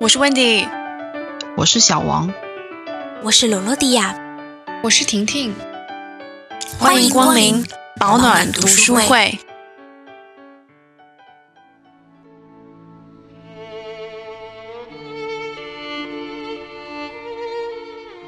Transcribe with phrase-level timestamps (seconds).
[0.00, 0.64] 我是 Wendy，
[1.56, 2.32] 我是小王，
[3.24, 4.14] 我是罗罗迪亚，
[4.84, 5.52] 我是婷婷。
[6.78, 7.66] 欢迎光临
[7.98, 9.36] 保暖读书会。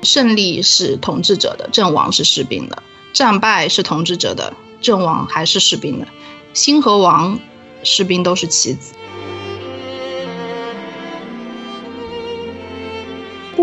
[0.02, 2.82] 胜利是统治者的，阵亡是士兵的；
[3.12, 6.09] 战败是统治者的，阵亡还是士兵的。
[6.52, 7.38] 星和王，
[7.84, 8.95] 士兵都是棋子。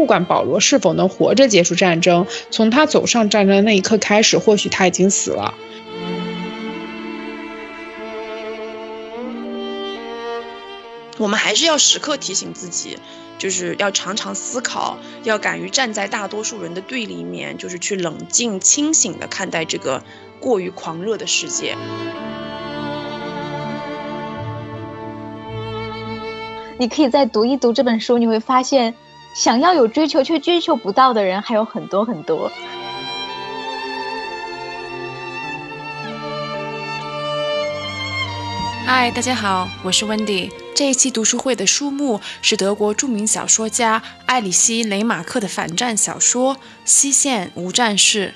[0.08, 5.54] 管保罗是否能活着结束战争，从他走上战争的那一刻开始，或许他已经死了。
[11.20, 13.00] 我们还是要时刻提醒自己，
[13.40, 20.04] 就是要常常思考，要敢于站在大多数人的对立面，就是去冷静清醒的看待这个
[20.40, 21.76] 过于狂热的世界。
[26.78, 28.94] 你可以再读一读这本书，你会发现。
[29.38, 32.52] 想要有追求却追求不到的人还有很多很多。
[38.84, 40.50] 嗨，大家好，我是 Wendy。
[40.76, 48.34] 这一期读书会的书目是德国著名小说家艾里希·雷马克的反战小说《西线无战事》。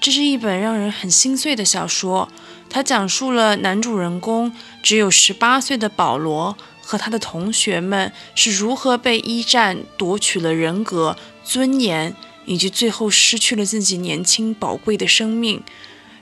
[0.00, 2.28] 这是一本让人很心碎的小说，
[2.70, 4.52] 它讲述了男主人公
[4.84, 6.56] 只有十八岁的保罗。
[6.84, 15.62] 和他的同学们是如何被一战夺取了人格、尊严，以及最后失去了自己年轻宝贵的生命。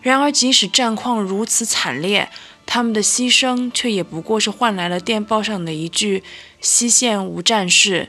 [0.01, 2.29] 然而，即使战况如此惨烈，
[2.67, 6.23] 他们的牺牲却也不过是换来了电报上的一句
[6.61, 8.09] “西线无战事”，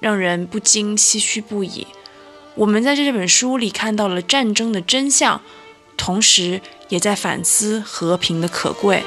[0.00, 1.86] 让人不禁唏嘘不已。
[2.56, 5.40] 我们在这本书里看到了战争的真相，
[5.96, 9.02] 同时也在反思和平的可贵。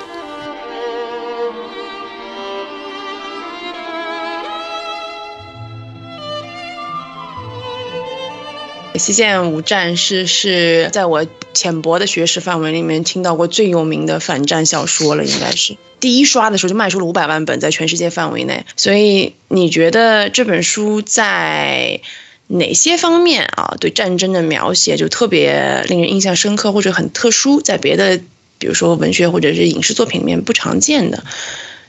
[8.96, 18.66] 西线无战事是在我浅薄的学识范围里面听到过最有名的反战小说了，应该是第一刷的时候就卖出了五百万本，在全世界范围内。
[18.76, 22.02] 所以你觉得这本书在
[22.48, 28.20] 哪些方面啊，对战争的描写就特别令人印象深刻，或者很特殊，在别的
[28.60, 31.24] 比如说文学或者是影视作品里面不常见的？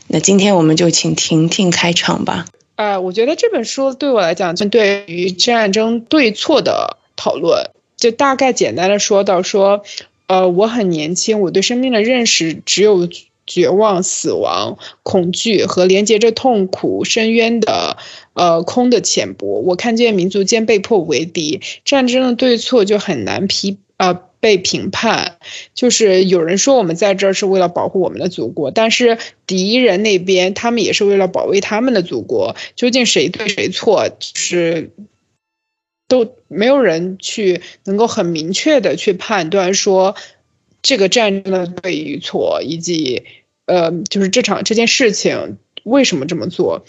[0.06, 2.46] 那今天我们就请婷婷开场吧。
[2.76, 9.84] 呃，我觉得这本书对我来讲，就对于战争对错的讨论，就大概简单的说到说，
[10.26, 13.08] 呃，我很年轻，我对生命的认识只有
[13.46, 17.96] 绝望、死亡、恐惧和连接着痛苦深渊的，
[18.32, 19.60] 呃，空的浅薄。
[19.60, 24.20] 我看见民族间被迫为敌，战争的对错就很难批，呃。
[24.44, 25.38] 被评判，
[25.72, 29.16] 就是有人说我们在这儿是为了保护我们的祖国，但是
[29.46, 32.54] 敌人那边他们也是为了保卫他们的祖国。
[32.76, 34.90] 究竟谁对谁错，就是
[36.08, 40.14] 都没有人去能够很明确的去判断说
[40.82, 43.22] 这个战争的对与错，以及
[43.64, 46.84] 呃，就是这场这件事情为什么这么做。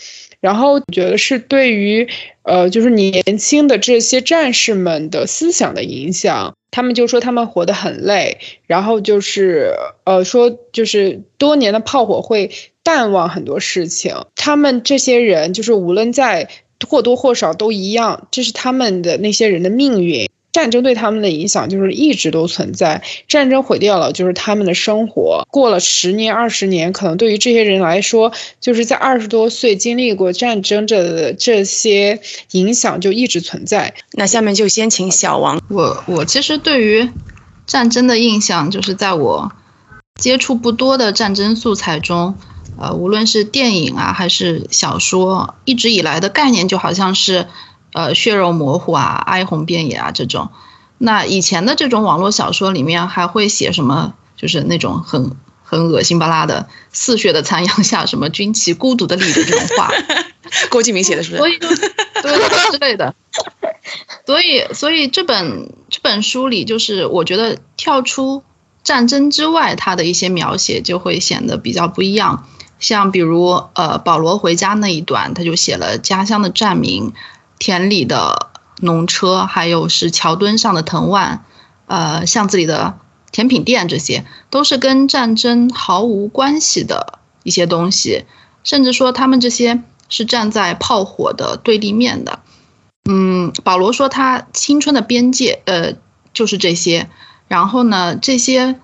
[0.46, 2.08] 然后觉得是对于
[2.44, 6.56] 呃，就是年轻的这些战士们的思想的影响。
[6.70, 9.74] 他们就说他们活得很累，然后就是
[10.04, 12.52] 呃说就是多年的炮火会
[12.84, 14.14] 淡忘很多事情。
[14.36, 16.48] 他们这些人就是无论在
[16.88, 20.30] 或多或少都一样，这是他们的那些人的命运。
[20.56, 25.46] 战争对他们的影响就是一直都存在，战争毁掉了就是他们的生活。
[25.52, 32.22] 过了十年、二十年，可能对于这些人来说，就是在二十多岁经历过战争这这些
[32.52, 33.96] 影响就一直存在。
[34.14, 35.62] 那下面就先请小王。
[35.68, 37.10] 我我其实对于
[37.68, 39.52] 战争的印象，就是在我
[40.22, 42.38] 接触不多的战争素材中，
[42.80, 47.48] 呃，无论是电影啊还是小说，一直以来的概念就好像是。
[47.96, 50.50] 呃，血肉模糊啊，哀鸿遍野啊，这种，
[50.98, 54.14] 那以前的这种网络小说里面还会写什么？
[54.36, 59.90] 就是那种很很恶心巴拉的，嗜血的残阳下，什么军旗孤独的立着这种话，
[60.70, 61.40] 郭敬明写的是不是？
[61.40, 63.16] 所以，对之类的。
[64.26, 68.44] 所以，所以这本这本书里，就是我觉得跳出
[68.84, 72.46] 战争之外，它的一些描写就会显得比较不一样。
[72.78, 77.14] 像比如，呃，保罗回家那一段，他就写了家乡的站名。
[77.58, 81.46] 田里的农车，还有是桥墩上的藤蔓，
[81.86, 82.98] 呃，巷子里的
[83.32, 88.26] 甜品店，这些都是跟战争毫无关系的一些东西，
[88.64, 92.40] 甚至说他们这些是站在炮火的对立面的。
[93.10, 95.94] 嗯，保罗说他青春的边界，呃，
[96.34, 97.10] 就是这些。
[97.48, 98.80] 然后呢，这些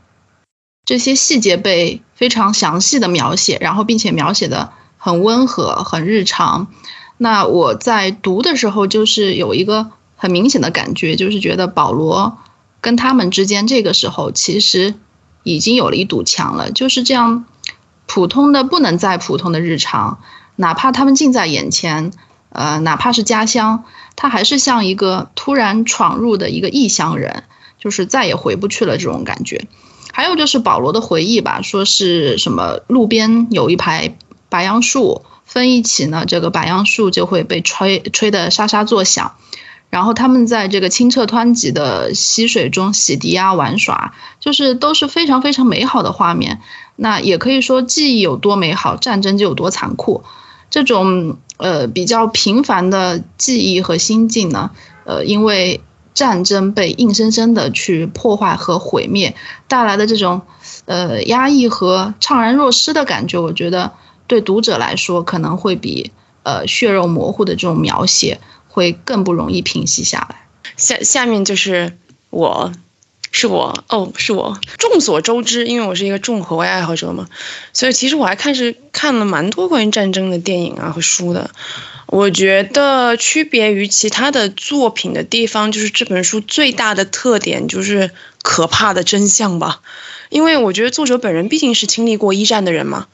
[0.86, 6.68] 这些细节被非常详细的描写，然后并且描写的很温和、很日常。
[7.24, 12.40] 那我在读的时候，就是有一个很明显的感觉，就是觉得保罗
[12.82, 14.96] 跟他们之间这个时候其实
[15.44, 17.46] 已经有了一堵墙了，就是这样
[18.08, 20.18] 普通的不能再普通的日常，
[20.56, 22.12] 哪怕他们近在眼前，
[22.50, 23.84] 呃，哪怕是家乡，
[24.16, 27.44] 他还是像一个突然闯入的一个异乡人，
[27.78, 29.68] 就是再也回不去了这种感觉。
[30.12, 34.18] 还有就是保罗的回忆吧，说是什么路边有一排
[34.50, 35.22] 白杨树，
[35.52, 39.36] 分一起呢，这个白杨树就会被吹吹得沙沙作响。
[39.90, 46.62] 然后他们在这个清澈湍急的溪水中洗涤啊玩耍，就是都是非常非常美好的画面。
[46.96, 50.24] 那也可以说，记忆有多美好，战争就有多残酷。
[50.70, 54.72] 这种呃比较平凡的记忆和心境呢，
[55.06, 55.82] 呃，因为。
[56.14, 59.34] 战争被硬生生的去破坏和毁灭
[59.70, 60.42] 带来的这种，
[60.84, 63.94] 呃压抑和怅然若失的感觉，我觉得
[64.32, 66.10] 对读者来说可能会比
[66.44, 68.40] 呃血肉模糊的这种描写
[68.70, 70.48] 会更不容易平息下来。
[70.78, 71.98] 下下面就是
[72.30, 72.72] 我，
[73.34, 74.58] 是我哦，是我。
[74.78, 77.28] 众所周知，因为我是一个重口味爱好者嘛，
[77.74, 81.52] 所以其实我还看是看了蛮多关于战争的电影啊和书的。
[82.06, 88.12] 我觉得区别于其他的作品的地方，就是这本书最大的特点就是
[88.42, 89.82] 可怕的真相吧。
[90.30, 93.08] 因为我觉得作者本人毕竟是经历过一战的人嘛。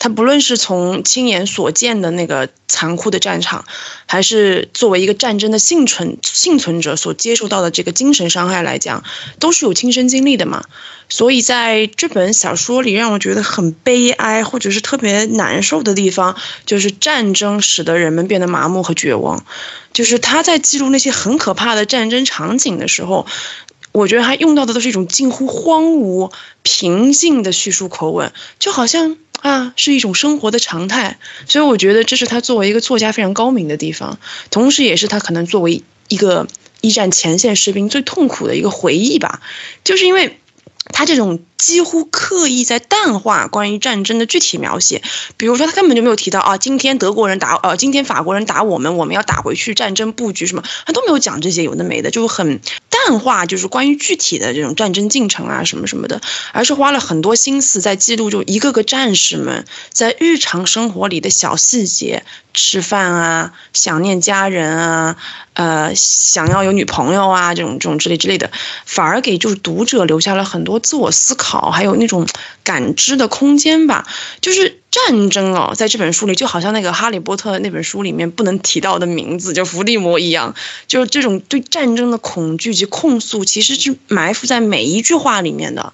[0.00, 3.66] 他不论是从亲眼所见的那个残酷的战场，
[4.06, 9.04] 还是作为一个战争的幸存幸存者所接受到的这个精神伤害来讲，
[9.38, 10.64] 都是有亲身经历的嘛。
[11.10, 19.44] 所以在这本小说里，让我觉得很悲哀或者是特别难受的地方，就是战争使得人们变得麻木和绝望。
[19.92, 23.26] 就是他在记录那些很可怕的战争场景的时候，
[23.92, 26.30] 我觉得他用到的都是一种近乎荒芜、
[26.62, 29.16] 平静的叙述口吻，就好像。
[29.40, 34.18] 啊，是一种生活的常态，所以我觉得这是他作为一个作家非常高明的地方，
[34.50, 36.46] 同时也是他可能作为一个
[36.82, 39.40] 一战前线士兵最痛苦的一个回忆吧，
[39.82, 40.38] 就是因为
[40.92, 41.40] 他这种。
[41.60, 45.02] 几乎刻意在淡化关于战争的具体描写，
[45.36, 56.22] 比如说他根本就没有提到啊，今天德国人打呃，今天法国人打我们，我们要打回去，战争布局什么，他都没有讲这些有的没的，就很淡化，就是关于具体的这种战争进程啊什么什么的，
[56.52, 62.24] 而是花了很多心思在记录，就一个个战士们在日常生活里的小细节，
[62.54, 65.16] 吃饭啊，想念家人啊，
[65.52, 68.50] 呃，想要有女朋友啊，这种这种之类之类的，
[68.86, 71.49] 反而给就是读者留下了很多自我思考。
[71.50, 72.28] 好，还有那种
[72.62, 74.06] 感知的空间吧，
[74.40, 80.54] 就是战争哦，在这本书里就好像那个《哈利波特》那本书里面不能提到的名字，叫伏地魔一样，
[80.86, 85.92] 就是这种对战争的恐惧及控诉，其实是埋伏在每一句话里面的。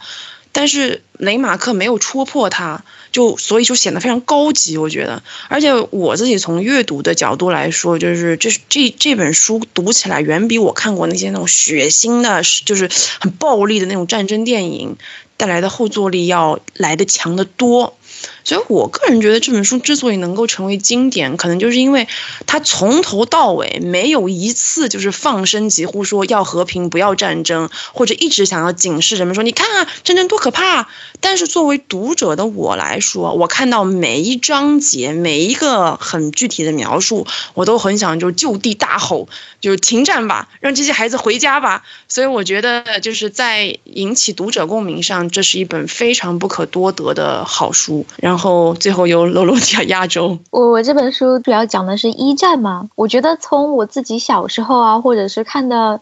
[0.53, 2.83] 但是雷马克没有戳破它，
[3.13, 5.23] 就所以就显得非常高级，我觉得。
[5.49, 12.89] 而且我自己从阅读的角度来说，就是这这这本书读起来远比我看过那些那种血腥的，就是
[13.21, 14.97] 很暴力的那种战争电影
[15.37, 17.97] 带来的后坐力要来的强得多。
[18.45, 22.07] 所以我个人觉得这本书之所以能够成为经典，可能就是因为
[22.47, 30.89] 它从头到尾没有一次就是放声疾呼说要和平不要战争，或者一直想要警示人们说你看啊战争多可怕。
[31.21, 39.29] 但是作为读者的我来说，我看到每一章节每一个很具体的描述，我都很想就就地大吼，
[39.61, 41.83] 就是停战吧，让这些孩子回家吧。
[42.07, 48.06] 所以我觉得就是在引起读者共鸣上，这是一本非常不可多得的好书。
[48.17, 50.39] 然后最后由罗罗讲亚洲。
[50.51, 56.01] 我我这本书主要讲的是一战嘛，我觉得从我自己小时候啊，或者是看的，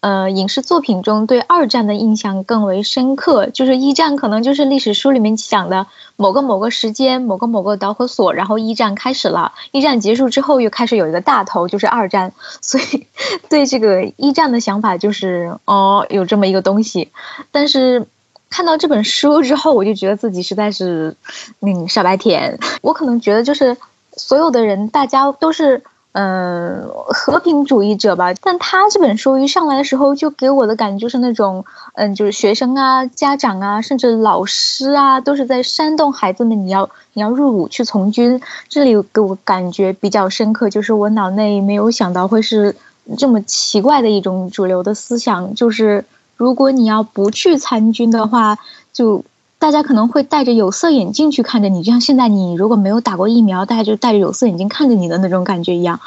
[0.00, 3.46] 呃，影视作品中对二战的印象更为深刻。
[3.46, 9.52] 就是一战可能就是历史书里面讲的某个某个时间，某个某个导火索，然后一战开始了。
[9.72, 12.32] 一战结束之后又开始有一个大头，就是二战。
[12.62, 13.06] 所以
[13.50, 17.10] 对这个一战的想法就是哦，有这么一个东西，
[17.50, 18.06] 但是。
[18.50, 21.16] 看到这本书之后，我就觉得自己实在是，
[21.60, 22.58] 嗯，傻白甜。
[22.82, 23.76] 我可能觉得就是
[24.12, 28.34] 所有的人，大家都是嗯和平主义者吧。
[28.42, 31.64] 但他这本书一上来的时候，就给我的感觉就是那种
[31.94, 38.42] 嗯，就是学生啊、家长啊，甚至老师啊，都是在煽动孩子们，你要你要入伍去从军。
[38.68, 42.74] 这里给我感觉比较深刻，就是我脑内没有想到会是
[43.16, 46.04] 这么奇怪的一种主流的思想，就是。
[46.40, 48.56] 如果你要不去参军的话，
[48.94, 49.22] 就
[49.58, 56.00] 大家可能会戴着有色眼镜去看着你，就像现在你如果没有打过疫苗，大家就戴着有色眼镜看着你的那种感觉一样。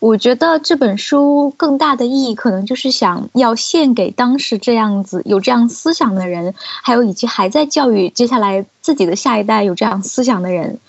[0.00, 10.80] 我觉得这本书更大的意义，可能就是想要献给当时这样子有这样思想的人，还有以及还在教育接下来自己的下一代有这样思想的人。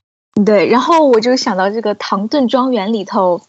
[0.43, 3.39] 对，然后我就想到这个《唐顿庄园》里头，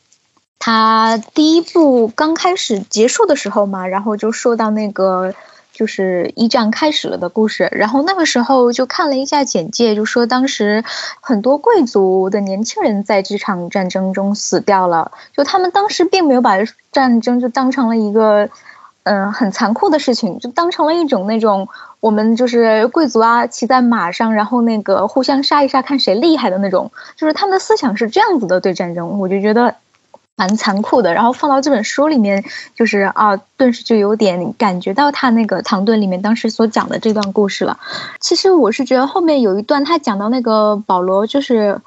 [0.61, 5.35] 他第一部刚开始结束的时候嘛，然后就说到那个
[5.73, 10.85] 就是一战开始了的故事，然后那个时候就看了一下简介，就说当时
[11.21, 16.57] 很多贵族的年轻人在这场战争中死掉了，就他们当时并没有把
[16.93, 18.49] 战争就当成了一个。
[19.03, 21.67] 嗯，很残酷的事情，就当成了一种那种
[22.01, 29.75] 我们就是贵族啊，骑在马上，然后那个互相杀一杀，看谁厉害的那种，就是他们的思想是这样子的对战争，我就觉得
[30.41, 31.13] 蛮残酷的。
[31.13, 32.43] 然后放到这本书里面，
[32.75, 37.79] 就是啊，顿时就有点感觉到他那个唐顿里面当时所讲的这段故事了。
[38.21, 41.79] 其实我是觉得后面有一段他讲到那个保罗就是。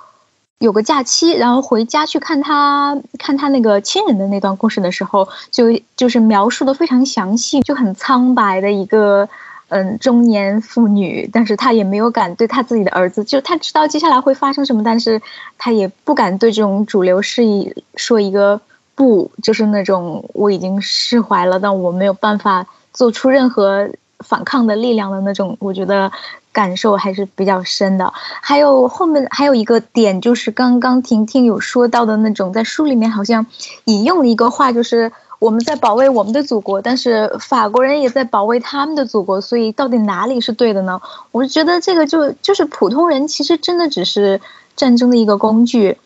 [0.60, 5.66] 有个假期，然后回家去看他看他那个亲人的那段故事的时候，就
[5.98, 9.28] 就是描述的非常详细，就很苍白的一个
[9.74, 15.22] 嗯中年妇女，但是她也没有敢对她自己的儿子，就她知道接下来会发生什么，但是
[15.58, 18.62] 她也不敢对这种主流势力说一个
[18.96, 23.90] 不，就是那种我已经释怀了，但我没有办法做出任何
[24.20, 26.12] 反抗的力量的那种，我觉得。
[26.54, 33.48] 感受还是比较深的，还有后面还有一个点，就是刚刚婷婷有说到的那种，在书里面好像
[33.86, 35.12] 引用了一个话，就是
[35.44, 41.02] 我们在保卫我们的祖国，但是法国人也在保卫他们的祖国，所以到底哪里是对的呢？
[41.32, 44.40] 我觉得这个就就是普通人其实真的只是
[44.76, 45.98] 战争的一个工具，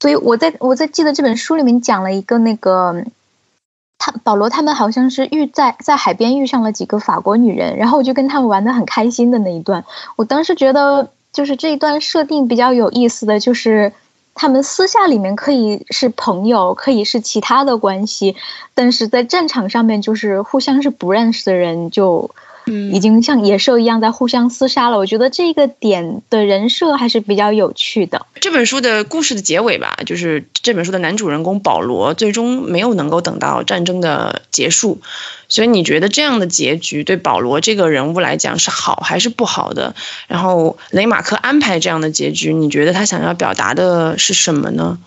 [0.00, 3.04] 所以我在我在记得这本书里面讲了一个那个。
[3.96, 9.84] 他保罗他们好像是遇在在海边遇上了几个法国女人，然后我就跟他们玩的很开心的那一段。
[10.16, 13.92] 我当时觉得就是这一段设定比较有意思的就是
[14.34, 18.36] 他们私下里面可以是朋友，可以是其他的关系，
[18.74, 22.30] 但是在战场上面就是互相是不认识的人就。
[22.66, 24.98] 已经像野兽一样在互相厮杀了。
[24.98, 28.26] 我觉得这个点的人设还是比较有趣的。
[28.40, 35.00] 这本书的故事的结尾吧，就是这本书的男主人公保罗最终没有能够等到战争的结束，
[35.48, 39.94] 所以你觉得这样的结局对保罗这个人物来讲是好还是不好的？
[40.28, 44.98] 然后雷马克安排这样的结局，你觉得他想要表达的是什么呢？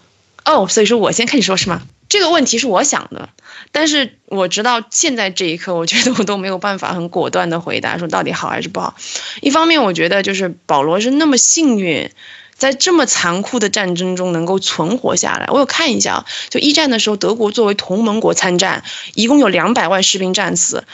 [0.46, 1.82] 哦，所以说我先开始说，是吗？
[2.10, 3.30] 这个问题是我想的，
[3.72, 8.96] 但是我直到现在这一刻，我觉得我都没有办法很果断的回答说到底好还是不好。
[9.42, 12.10] 一方面，我觉得就是保罗是那么幸运，
[12.56, 15.48] 在这么残酷的战争中能够存活下来。
[15.52, 18.84] 我有看一下啊，就一战的时候，德国作为同盟国参战，
[19.14, 20.86] 一共有两百万士兵战死，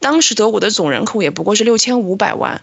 [0.00, 2.62] 当时德国的总人口也不过是六千五百万。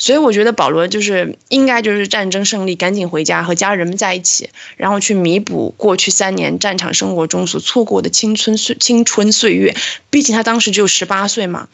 [0.00, 9.76] 所以我觉得保罗就是应该就是战争胜利，赶紧回家和家人们在一起，然后去弥补过去三年战场生活中所错过的青春岁青春岁月。
[10.08, 11.68] 毕竟他当时只有十八岁嘛。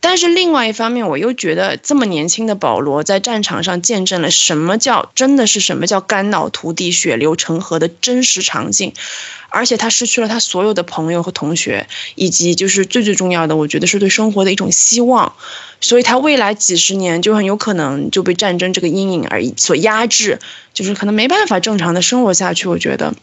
[0.00, 8.92] 但是另外一方面，我又觉得这么年轻的保罗在战场上见证了什么叫真的是什么叫肝脑涂地、血流成河的真实场景。
[9.50, 15.34] 而且他失去了他所有的朋友和同学，以及就是最最重要的，我觉得是对生活的一种希望。
[15.80, 20.38] 所以他未来几十年就很有可能就被战争这个阴影而所压制，
[20.74, 22.68] 就是可能没办法正常的生活下去。
[22.68, 23.14] 我觉得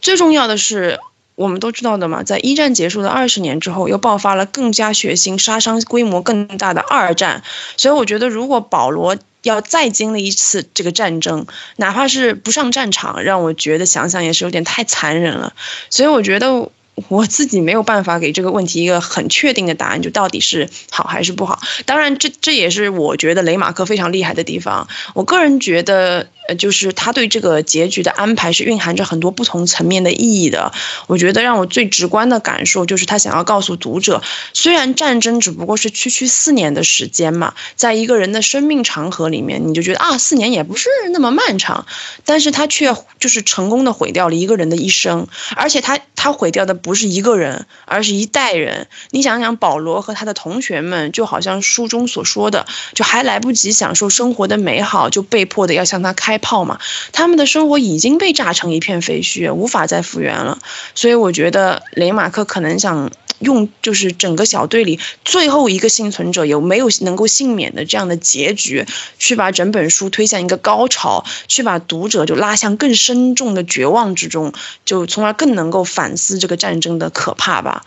[0.00, 1.00] 最重要的是，
[1.36, 7.44] 我们都知道的嘛，在一战结束的二十年之后，又爆发了更加血腥、杀伤规模更大的二战。
[7.76, 9.16] 所以我觉得，如果保罗。
[9.42, 15.52] 要再经历一次这个战争，哪怕是不上战场，让我觉得想想也是有点太残忍了。
[15.88, 16.68] 所以我觉得
[17.06, 21.60] 我自己没有办法给这个问题一个很确定的答案，就到底是好还是不好。
[21.84, 24.88] 当然，这这也是我觉得雷马克非常厉害的地方。
[25.14, 26.26] 我个人觉得。
[26.48, 30.72] 呃，就是他对这个结局的安排是蕴含着很多不同层面的意义的。
[31.06, 34.22] 我觉得让我最直观的感受就是他想要告诉读者，
[34.52, 41.86] 虽然战争只不过是区区四年的时间嘛，在一个人的生命长河里面，你就觉得啊，四年也不是那么漫长，
[42.24, 45.26] 但是他却就是成功的毁掉了一个人的一生，
[45.56, 48.86] 而且他他毁掉的不是一个人，而是一代人。
[49.10, 56.35] 你想想，保罗和他的同学们，就好像书中所说的，就还来不及享受生活的美好，就被迫的要向他开。
[56.38, 56.78] 炮嘛，
[57.12, 60.58] 他们的生活已经被炸成一片废墟，无法再复原了。
[60.94, 68.86] 所以我觉得雷马克可能想用，就是整个小队里最后一个幸存者有没有能够幸免的这样的结局，
[69.18, 74.52] 去把整本书推向一个高潮，去把读者就拉向更深重的绝望之中，
[74.84, 77.84] 就从而更能够反思这个战争的可怕吧。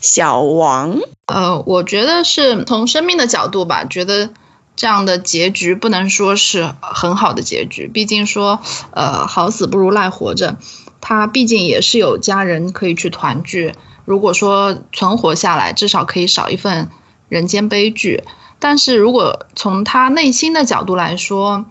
[0.00, 4.30] 小王，呃，我觉得是从生命的角度吧，觉得。
[4.76, 8.60] 这样的结局不能说是很好的结局，毕竟说，
[8.92, 10.58] 呃，好死不如赖活着，
[11.00, 13.74] 他毕竟也是有家人可以去团聚。
[14.04, 16.90] 如果说存活下来，至少可以少一份
[17.28, 18.22] 人间悲剧。
[18.58, 21.64] 但是如果从他内心的角度来说，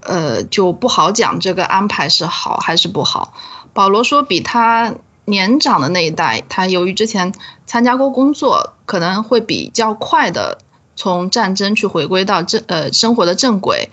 [0.00, 3.34] 呃，就不好讲这个安排是好还是不好。
[3.72, 7.32] 保罗说，比他年长的那一代，他由于之前
[7.66, 10.58] 参加过工作，可能会比较快的
[10.98, 13.90] 从战争去回归到正呃生活的正轨。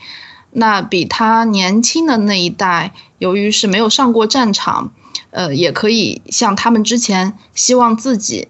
[0.50, 4.91] 那比他年轻的那一代，由于是没有上过战场，
[5.29, 8.47] 呃，也可以像他们之前希望自己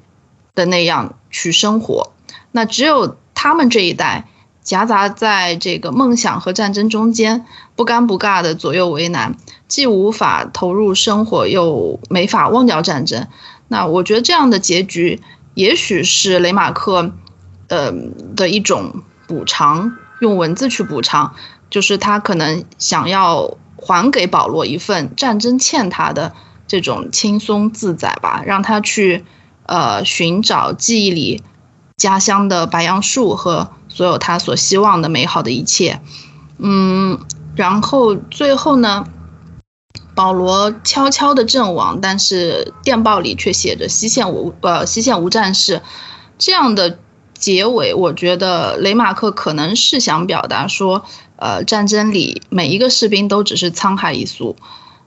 [0.53, 2.13] 的那样去生活。
[2.53, 4.25] 那只有他们这一代。
[4.65, 7.45] 夹杂在这个梦想和战争中间，
[7.75, 9.35] 不尴不尬的左右为难，
[9.67, 13.27] 既无法投入生活，又没法忘掉战争。
[13.67, 15.21] 那我觉得这样的结局，
[15.53, 17.13] 也许是雷马克，
[17.67, 17.91] 呃
[18.35, 21.35] 的一种补偿，用文字去补偿，
[21.69, 26.33] 就是他可能想要还给保罗一份战争欠他的
[26.67, 29.25] 这种轻松自在吧，让他去，
[29.65, 31.43] 呃，寻找记忆里
[31.97, 33.71] 家乡的白杨树和。
[33.87, 36.01] 所有他所希望的美好的一切，
[36.57, 37.17] 嗯，
[37.55, 39.05] 然后最后呢，
[40.13, 45.81] 保罗悄悄的阵亡，但是电报里却写着西线无呃西线无战事，
[46.37, 46.99] 这样的
[47.45, 54.55] 结尾，我觉得雷马克可能是想表达说，呃，战争里每一个士兵都只是沧海一粟，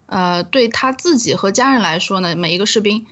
[0.06, 3.06] 呃，对他自己和家人来说呢，每一个士兵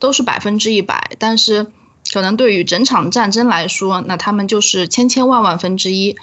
[0.00, 1.66] 都是百分之一百，但是。
[2.12, 6.16] 可能对于整场战争来说，那他们就是千千万万分之一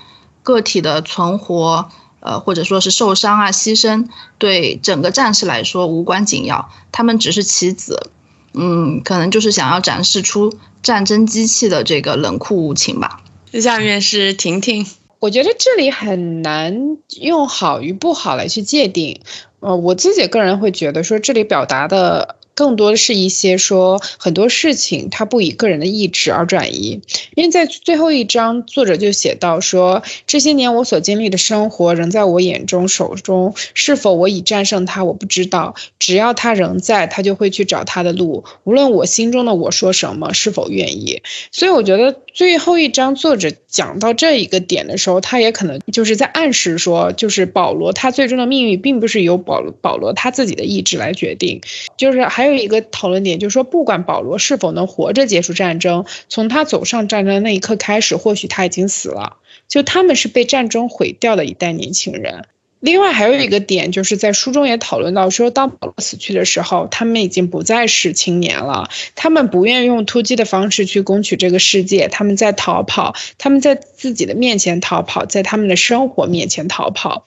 [0.44, 1.90] 个体的存活，
[2.20, 8.12] 呃，或者说是受伤啊、牺牲，对整个战士来说无关紧要，他们只是棋子，
[8.54, 13.22] 嗯，可能就是想要展示出战争机器的这个冷酷无情吧。
[13.54, 14.86] 下面是婷婷，
[15.20, 19.22] 我觉得这里很难用好与不好来去界定，
[19.60, 22.38] 呃，我自己个人会觉得说这里表达的。
[22.54, 27.02] 更多的是一些说很多事情，他不以个人的意志而转移，
[27.36, 35.76] 因为在最后一章，作者就写到说，这些年我所经历的生活仍在我眼中手中，是否我已战胜他，我不知道。
[35.98, 41.22] 只要他仍在，他就会去找他的路，无论我心中的我说什么，是否愿意。
[41.54, 51.62] 所以我觉得最后一章作者讲到这一个点的时候，他也可能就是在暗示说，就是保罗他最终的命运并不是由保罗保罗他自己的意志来决定，
[51.96, 52.42] 就是还。
[52.42, 59.38] 还有一个讨论点，就是说，不管保罗是否能活着结束战争，从他走上战争的那一刻开始，或许他已经死了。
[59.68, 62.46] 就他们是被战争毁掉的一代年轻人。
[62.82, 77.26] 另外还有一个点，就是在书中也讨论到，说当保罗死去的时候，他们已经不再是青年了，他们不愿用突击的方式去攻取这个世界，他们在逃跑，他们在自己的面前逃跑，在他们的生活面前逃跑，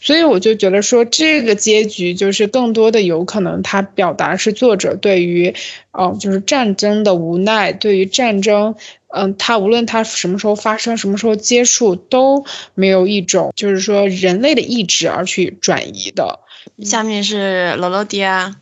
[0.00, 5.54] 所以我就觉得说，这个结局就是更多的有可能，他表达是作者对于，
[5.92, 8.74] 哦，就是战争的无奈，对于战争。
[9.08, 16.40] 嗯，它无论它什么时候发生，什么时候接触，都没有一种就是说人类的意志而去转移的。
[16.82, 18.56] 下面是罗罗迪亚，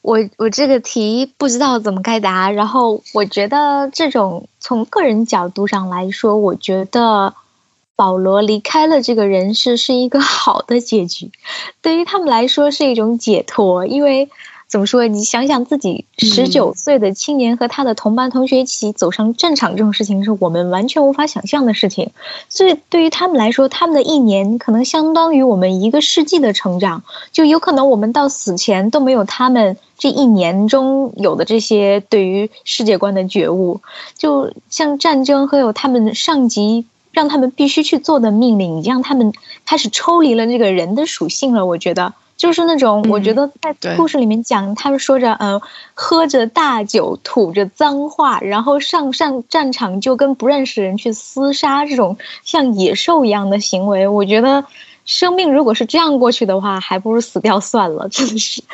[0.00, 2.50] 我我这个题不知道怎么该答。
[2.50, 7.34] 然后我觉得这种从个人角度上来说，我觉得
[7.94, 11.30] 保罗离开了这个人世是一个好的结局，
[11.82, 14.30] 对于他们来说是一种解脱，因为。
[14.72, 15.06] 怎么说？
[15.06, 22.10] 你想想自己十九岁的青年和他的同班同学一起走上战场，这种事情是我们完全无法想象的事情。
[22.48, 27.04] 所以对于他们来说，他们的一年可能相当于我们一个世纪的成长。
[27.32, 33.82] 就有可能我们到死前都没有他们这一年中有的这些对于世界观的觉悟。
[34.16, 39.34] 就像战争和有他们上级让他们必须去做的命令，已经让他们
[39.66, 41.66] 开始抽离了这个人的属性了。
[41.66, 42.14] 我觉得。
[42.42, 45.60] 就是那种，我觉得在故事里面讲，他们说着，嗯，
[45.94, 54.64] 喝着大酒，吐着脏话，然后上上战场就跟不认识人去厮杀，这种像野兽一样的行为，我觉得
[55.04, 58.64] 生命如果是这样过去的话，还不如死掉算了，真的是。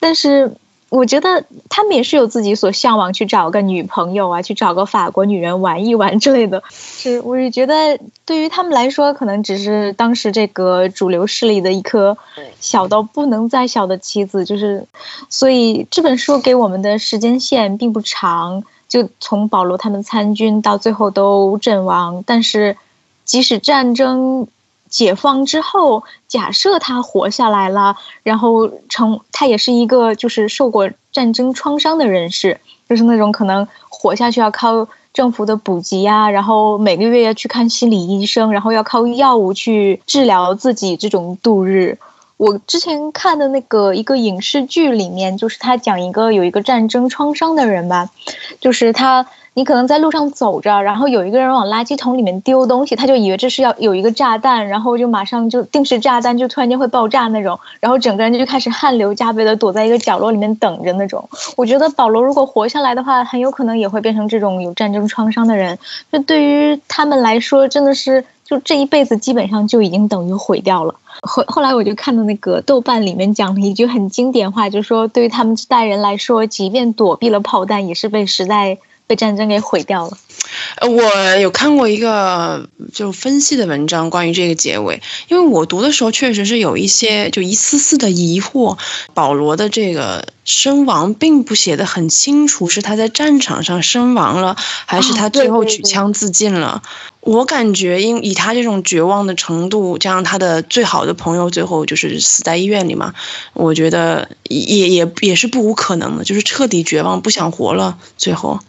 [0.00, 0.56] 但是。
[0.90, 6.62] 我觉得他们也是有自己所向往，去找个女朋友啊，去找个法国女人玩一玩之类的。
[6.70, 12.16] 是，我是觉得对于他们来说，可能只是当时这个主流势力的一颗
[12.58, 14.44] 小到不能再小的棋子。
[14.46, 14.86] 就是，
[15.28, 22.24] 所以这本书给我们的时间线并不长，就从保罗他们参军到最后都阵亡。
[22.26, 22.76] 但是，
[23.24, 24.48] 即使战争。
[24.90, 41.98] 解放之后，假设他活下来了，然后成他也是一个就是受过战争创伤的人士，就是那种可能活下去要靠政府的补给呀，然后每个月要去看心理医生，然后要靠药物去治疗自己这种度日。
[42.36, 48.10] 我之前看的那个一个影视剧里面，就是他讲一个有一个战争创伤的人吧，
[48.60, 49.26] 就是他。
[49.58, 61.28] 你可能在路上走着，然后有一个人往垃圾桶里面丢东西，他就以为这是要有一个炸弹，然后就马上就定时炸弹就突然间会爆炸那种，然后整个人就开始汗流浃背的躲在一个角落里面等着那种。
[61.56, 65.76] 我觉得保罗如果活下来的话，很有可能也会变成这种有战争创伤的人。
[66.12, 70.94] 这对于他们来说，真的是就这一辈子基本上就已经等于毁掉了。
[71.22, 78.78] 后后来我就看到那个豆瓣里面讲了一句很经典话，就说对于他们这代人来说，即便躲避了炮弹，也是被时代。
[79.08, 80.16] 被战争给毁掉了。
[80.76, 85.02] 呃，我有看过一个就分析的文章，关于这个结尾。
[85.28, 88.78] 因为我读的时候确实是有一些就一丝丝的疑惑。
[89.14, 96.82] 保罗的这个身亡并不写的很清楚，是他在战场上身亡了，还是他最后举枪自尽了？
[97.20, 103.12] 我感觉，因以他这种绝望的程度，加上他的最好的朋友最后就是死在医院里嘛，
[103.52, 108.60] 我觉得也也也是不无可能的，就是彻底绝望，不想活了，最后。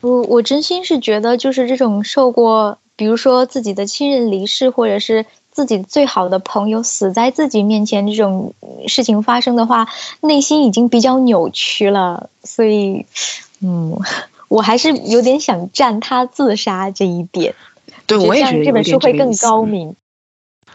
[0.00, 8.54] 我我真心是觉得，就是这种受过，比如说自己的亲人离世，或者是自己最好的朋友死在自己面前这种
[8.86, 9.88] 事情发生的话，
[10.20, 12.30] 内心已经比较扭曲了。
[12.44, 13.04] 所以，
[13.60, 13.98] 嗯，
[14.48, 17.54] 我还是有点想站他自杀这一点。
[18.06, 19.94] 对，我也觉得这本书会更高明。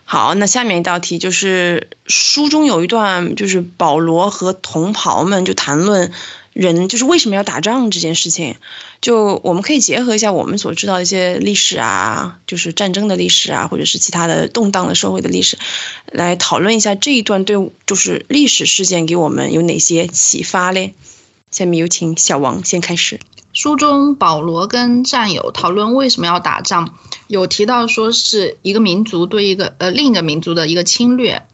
[0.04, 6.12] 好，那下面一道题就是书中有一段，就是保罗和同袍们就谈论。
[6.56, 8.56] 人就是为什么要打仗这件事情，
[9.02, 15.58] 就我们可以结合一下我们所知道的一些历史啊，就是战争的历史啊，或者是其他的动荡的社会的历史，
[16.06, 20.94] 来讨论一下这一段对就是历史事件给我们有哪些启发嘞？
[21.52, 23.20] 下面有请小王先开始。
[23.52, 26.94] 书中保罗跟战友讨论为什么要打仗，
[27.28, 31.46] 有提到说是一个民族对一个呃另一个民族的一个侵略，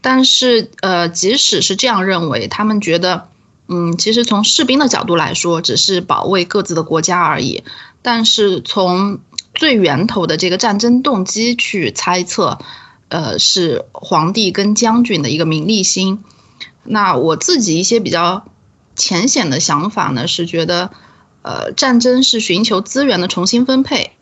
[0.00, 3.30] 但是呃即使是这样认为，他们觉得。
[3.66, 7.64] 嗯，其实从士兵的角度来说，只是保卫各自的国家而已。
[8.02, 9.20] 但是从
[9.54, 12.58] 最源头的这个战争动机去猜测，
[13.08, 16.22] 呃，是皇帝跟将军的一个名利心。
[16.82, 18.44] 那我自己一些比较
[18.94, 20.90] 浅显的想法呢，是觉得，
[21.40, 24.12] 呃，战争是寻求资源的重新分配。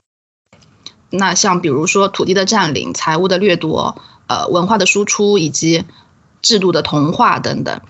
[1.11, 5.85] 那像比如说土地的占领、财务的掠夺、呃，文化的输出以及
[6.40, 7.81] 制度的同化等等。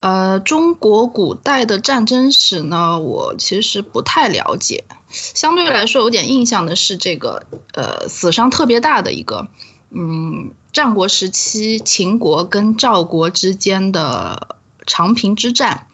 [0.00, 4.84] 呃，中国古代的战争史呢，我其实不太了解。
[5.10, 9.48] 相对来说，有点印象的是这个，呃，死伤特别大的一个，
[9.90, 14.56] 嗯，战国时期秦国跟赵国之间的
[14.86, 15.88] 长平之战。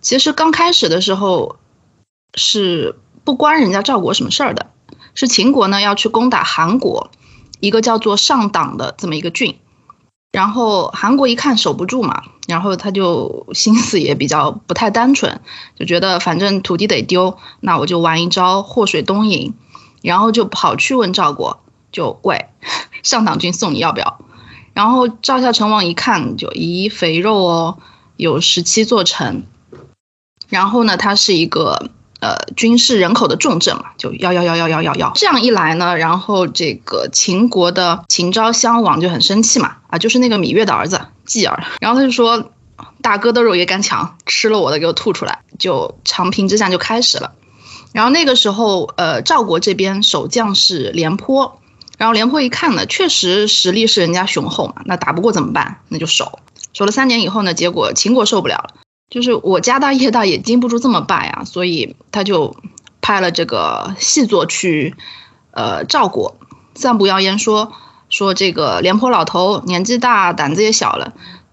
[0.00, 1.56] 其实刚开始的时候
[2.34, 4.70] 是不关人家赵国什么事儿的，
[5.14, 7.10] 是秦国呢要去攻打韩国，
[7.58, 9.58] 一个叫做上党的这么一个郡。
[10.34, 15.40] 然后韩国一看守不住嘛，然后他就心思也比较不太单纯，
[15.78, 19.54] 就觉得反正土地得丢，那我就玩一招祸水东引，
[20.02, 21.60] 然后就跑去问赵国，
[21.92, 22.46] 就喂
[23.04, 24.18] 上党军送你要不要？
[24.72, 27.78] 然后赵孝成王一看就咦肥肉哦，
[28.16, 29.44] 有十七座城，
[30.48, 31.90] 然后呢他是一个。
[32.24, 42.50] 呃，军事人口的重镇嘛，就幺幺幺幺幺幺幺，这样一来呢，然后这个秦国的秦昭襄王就很生气嘛，啊，就是那个芈月的儿子季儿，然后他就说，
[43.02, 47.32] 大哥的肉也敢抢，吃了我的给我吐出来，就长平之战就开始了。
[47.92, 51.60] 然后那个时候，呃，赵国这边守将是廉颇，
[51.98, 55.80] 然后廉颇一看呢，确实实力是人家雄厚嘛，那打不过怎么办？
[55.90, 56.38] 那就守，
[56.72, 58.70] 守了三年以后呢，结果秦国受不了了。
[59.14, 62.56] 就是我家大业大也经不住这么败啊，所以他就
[63.00, 64.96] 派了这个细作去，
[65.52, 66.36] 呃，赵国
[66.74, 67.72] 散布谣言说
[68.10, 71.12] 说这个廉颇老头年纪大，胆子也小了，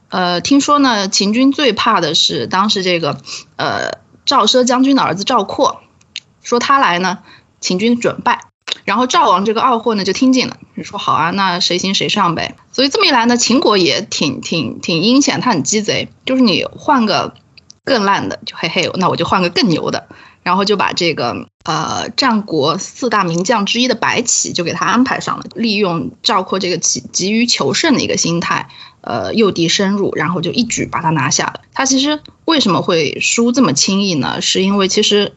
[0.10, 3.22] 呃，听说呢秦军最怕的是当时这个
[3.58, 5.82] 呃赵奢将军的儿子赵括，
[6.42, 7.20] 说他来呢
[7.60, 8.46] 秦军准败。
[8.86, 12.56] 然后赵王这个二货呢就听进了，就说好啊，那谁行谁上呗。
[12.72, 17.36] 所以这么一来呢，秦国也挺挺挺阴险，他很鸡贼，就是你换个。
[17.84, 20.08] 更烂的就嘿嘿，那我就换个更牛的，
[20.44, 28.70] 然后就把这个呃战国四大名将之一的白起就给他安排上了，利用赵括这个急急于求胜的一个心态，
[29.02, 31.62] 呃诱敌深入，然后就一举把他拿下了。
[31.74, 34.42] 他其实为什么会输这么轻易呢？
[34.42, 35.34] 是因为其实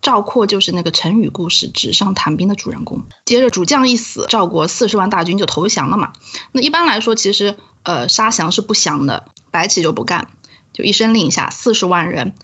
[0.00, 3.04] 赵括就是那个成语故事纸上谈兵的主人公。
[3.24, 6.12] 接着主将一死，赵国四十万大军就投降了嘛。
[6.52, 10.28] 那一般来说，其实呃杀降是不降的，白起就不干。
[10.78, 12.34] 就一声令下，四十万人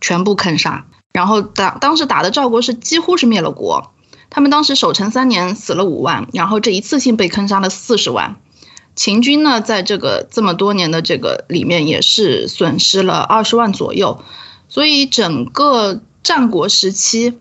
[0.00, 3.92] 全部坑杀，然后打当时打的赵国是几乎是灭了国，
[4.30, 8.36] 他们当时守城三年死了五万，然后这一次性被坑杀了四十万，
[8.96, 14.24] 秦军呢，在这个这么多年的这个里面，也是损失了二十万左右，
[14.70, 17.38] 所以整个战国时期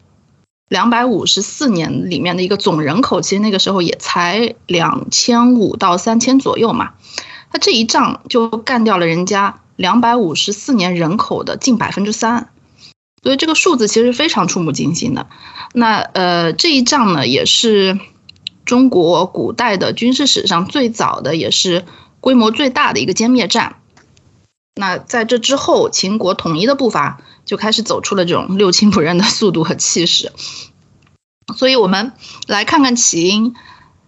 [0.68, 6.92] 两百五十四年里面的一个总人口，其实那个时候也才两千五到三千左右嘛。
[7.54, 12.52] 他这一仗就干掉了人家两百五十四年人口的近百分之三，
[13.22, 15.28] 所以这个数字其实非常触目惊心的。
[15.74, 18.00] 那呃，这一仗呢，也是。
[18.64, 21.84] 中国古代的军事史上最早的，也是
[22.22, 23.78] 规模最大的一个歼灭战。
[24.76, 30.32] 那在这之后，秦国统一的步伐就开始走出了这种六亲不认的速度和气势。
[31.58, 32.14] 所以，我们
[32.48, 33.56] 来看看起因。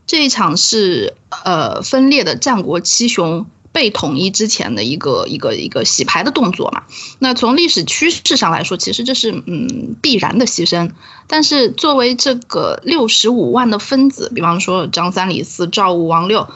[0.06, 3.48] 这一场是呃分裂的战国七雄。
[3.74, 6.84] 被统一之前的一个一个一个洗牌的动作嘛，
[7.18, 10.92] 那从历史趋势上来说，其实这是嗯必然的牺牲。
[11.28, 16.48] 但是作为这个六十五万的分子，比方说张三李四赵五王六，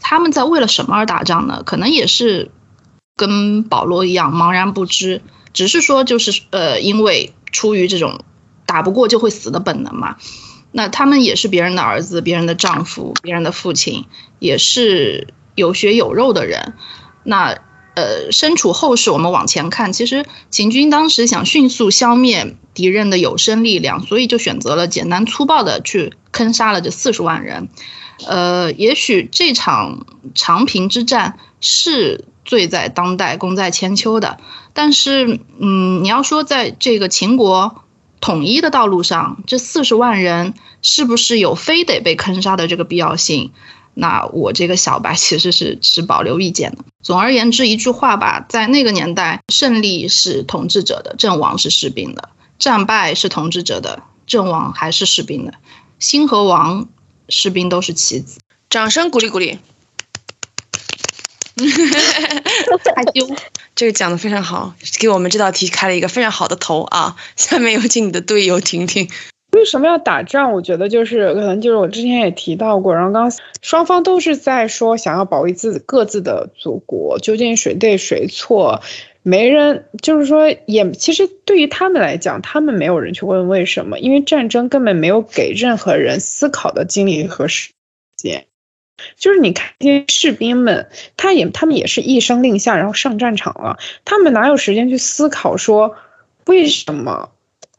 [0.00, 1.64] 他们在为了什么而打仗呢？
[1.66, 2.52] 可能也是
[3.16, 8.20] 跟保罗一样茫然不知，只是说就是呃因为出于这种
[8.64, 10.18] 打不过就会死的本能嘛。
[10.70, 14.04] 那他们也是别人的儿子、别人的丈夫、别人的父亲，
[14.38, 15.34] 也是。
[15.54, 16.74] 有血有肉的人，
[17.22, 17.58] 那
[17.94, 27.68] 呃，身处后世，我们往前看，其实秦军当时想迅速消灭敌人的有生力量，所以就选择了简单粗暴的去坑杀了这四十万人。
[28.26, 34.38] 呃，也许这场长平之战是最在当代、功在千秋的，
[34.72, 37.82] 但是，嗯，你要说在这个秦国
[38.20, 43.52] 统一的道路上，这四十万人是不是有非得被坑杀的这个必要性？
[44.00, 46.78] 那我这个小白其实是持保留意见的。
[47.02, 55.52] 总而言之，一句话吧，在那个年代，胜利是统治者的，阵亡是士兵的；战败是统治者的，阵亡还是士兵的。
[55.98, 56.88] 兴和王，
[57.28, 58.40] 士兵都是棋子。
[58.70, 59.58] 掌声鼓励鼓励。
[62.96, 63.36] 害羞，
[63.74, 67.16] 这个讲的非常好，给我们这道题开了一个非常好的头啊！
[67.36, 69.10] 下面有请你的队友婷婷。
[69.52, 70.52] 为什么要打仗？
[70.52, 78.80] 我觉得就是可能就是我之前也提到过，然后刚双方都是在说想要保卫自己各自的祖国，究竟谁对谁错，
[79.22, 87.72] 没人就是说也其实对于他们来讲，他们没有人去问为什么，因为战争根本没有给任何人思考的精力和时
[88.16, 88.46] 间。
[89.16, 95.96] 就是你看这些士兵们，他也他们也是一声令下，然后上战场了，他们哪有时间去思考说
[96.46, 97.30] 为什么？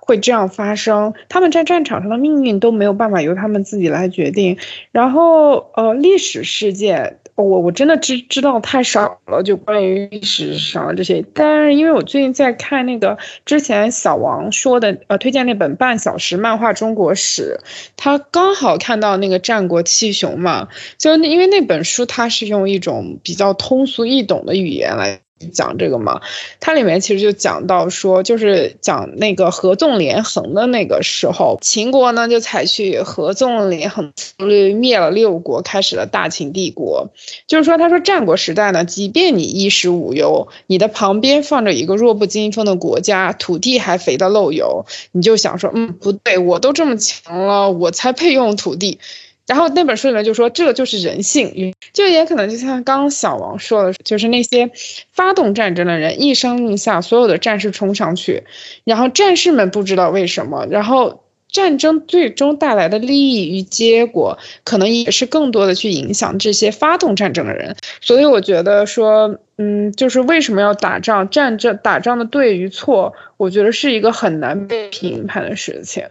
[0.04, 4.58] 会这样发生，他们在战场上的命运都没有办法由他们自己来决定。
[4.92, 11.24] 然后，呃，历史事件，我我真的知知道太少了，就关于历史上这些。
[11.34, 17.60] 但是因为我最近在看那个之前小王说的，呃，推荐那本半小时漫画《中国史》，
[17.96, 25.22] 他刚好看到那个战国七雄嘛，就因为那本书它是用一种比较通俗易懂的语言来。
[25.48, 26.22] 讲这个嘛，
[26.60, 37.12] 它里面其实就讲到说，就是讲那个合纵连横的那个时候，秦国呢就采取合纵连横策略，灭了六国，开始了大秦帝国。
[37.48, 49.00] 就是说，他说战国时代呢，即便你衣食无忧，你的旁边放着一个弱不禁风的国家，土地还肥得漏油，你就想说，嗯，不对，我都这么强了，我才配用土地。
[49.48, 54.72] 然后那本书里面就说，这就是人性，就也可能就像刚小王说的，就是那些
[55.12, 58.44] 发动战争的人一声令下，所有的战士冲上去，
[58.84, 67.76] 然后战士们不知道为什么，然后战争最终带来的利益与结果，可能也是更多的去影响这些发动战争的人。
[68.00, 76.06] 所以我觉得说，嗯，就是为什么要打仗，战争打仗的对与错，我觉得是一个很难被评判的事情。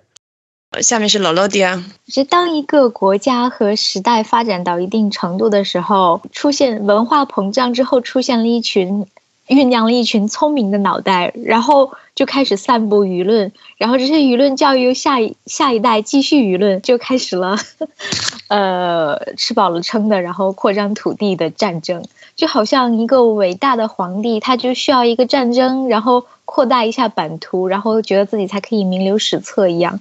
[0.70, 9.06] 呃下面是老老弟啊，是当一个国家和时代发展到一定程度的时候，出现文化膨胀之后，出现了一群
[9.48, 17.56] 酝酿了一群聪明的脑袋，然后就开始散布舆论， 然后这些舆论教育下一下一代继续舆论，就开始了，
[18.46, 22.04] 呃，吃饱了撑的，然后扩张土地的战争，
[22.36, 29.98] 就好像一个伟大的皇帝，他就需要一个战争，然后扩大一下版图，然后觉得自己才可以名留史册一样。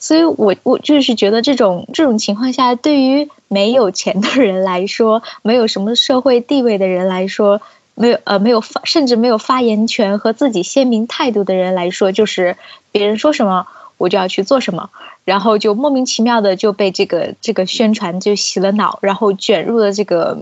[0.00, 7.60] 所以，我我就是觉得这种这种情况下，对于没有钱的人来说，没有什么社会地位的人来说，
[7.96, 12.56] 没有呃没有发甚至没有发言权和自己鲜明态度的人来说，就是
[12.92, 14.90] 别人说什么我就要去做什么，
[15.24, 20.38] 然后就莫名其妙的就被这个这个宣传就洗了脑，然后卷入了这个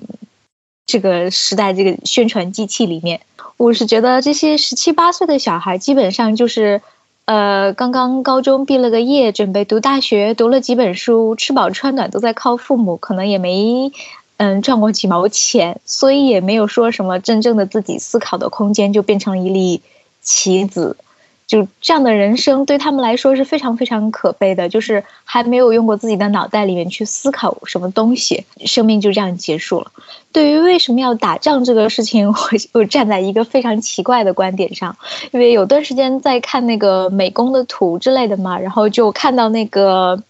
[0.84, 3.22] 这个时代这个宣传机器里面。
[3.56, 6.82] 我是觉得这些十七八岁的小孩基本上就是。
[7.26, 13.90] 呃，刚刚高中毕了个业，准备读大学，读了几本书，吃饱穿暖都在靠父母，可能也没，
[14.36, 19.82] 嗯赚过几毛钱，所以也没有说什么真正的自己思考的空间，就变成了一粒
[20.22, 20.96] 棋子。
[21.46, 29.92] 就这样的人生对他们来说是非常非常可悲的，就是还没有用过自己的脑袋里面去思考什么东西，生命就这样结束了。
[30.32, 32.34] 对于为什么要打仗这个事情， 我
[32.72, 34.96] 我站在一个非常奇怪的观点上，
[35.30, 40.20] 因为有段时间在看那个美工的图之类的嘛，然后就看到那个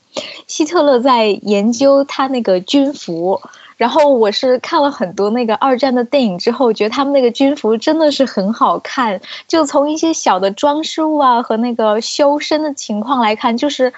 [0.47, 3.41] 希特勒在研究他那个军服。
[3.77, 9.21] 然后我是看了很多那个二战的电影之后，觉得他们那个军服真的是很好看。
[9.47, 13.93] 就从一些小的装饰物啊和那个修身的情况来看，就是，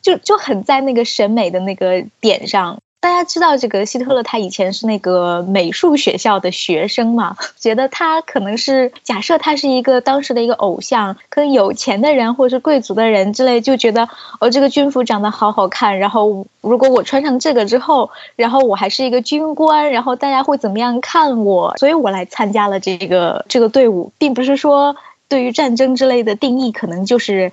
[0.00, 2.78] 就就很在那个审美的那个点上。
[3.00, 7.36] 大家知道这个希特勒，他以前是那个美术学校的学生嘛？
[7.56, 14.08] 觉得他可能是假设他是一个当时的一个偶像，跟有钱的人或者是贵族的人之类，就觉得
[14.40, 16.00] 哦，这个军服长得好好看。
[16.00, 21.76] 然后如果我穿上这个之后，然后我还是一个军官，然后大家会怎么样看我？
[21.78, 24.96] 所以我来参加了这个这个队伍，并不是说
[25.28, 27.52] 对于战争之类的定义，可能就是。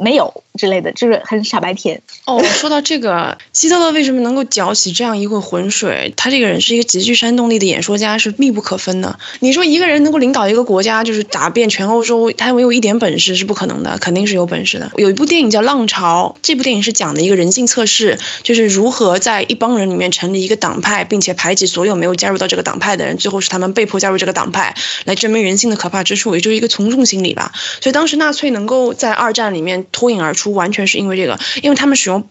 [0.00, 2.42] 没有之类的，就是很傻白甜哦。
[2.42, 6.12] 说到这个，希特勒为什么能够搅起这样一锅浑水？
[6.16, 9.16] 他这个人是一个极具煽动力的演说家，是密不可分的。
[9.38, 14.90] 你说一个人能够领导一个国家，就是打遍全欧洲，他没有一点本事是不可能的，肯定是有本事的。
[14.96, 27.52] 有一部电影叫《浪潮》，这部电影是讲的一个人性测试，就是如何在一帮人里面成立一个党派，并且排挤所有没有加入到这个党派的人，最后是他们被迫加入这个党派，来证明人性的可怕之处，也就是一个从众心理吧。
[27.80, 29.65] 所以当时纳粹能够在二战里。
[29.92, 32.28] 脱颖而出，完全是因为这个，因为他们使用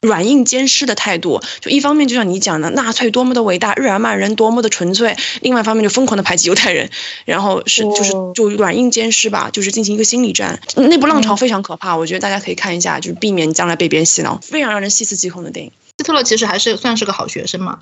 [0.00, 6.90] 软硬兼施的态度，就一方面就像你讲的，纳粹多么的伟大，日耳曼人多么的纯粹，另外一方面就疯狂的排挤犹太人，
[7.24, 10.60] 然后是就是就软硬兼施吧，就是进行一个心理战。
[10.76, 15.72] 那部浪潮非常可怕，我觉得大家可以看一下，就是避免将来被别人洗脑，非常让人细思极恐的电影。
[16.04, 17.78] 希特勒其实还是算是个好学生嘛。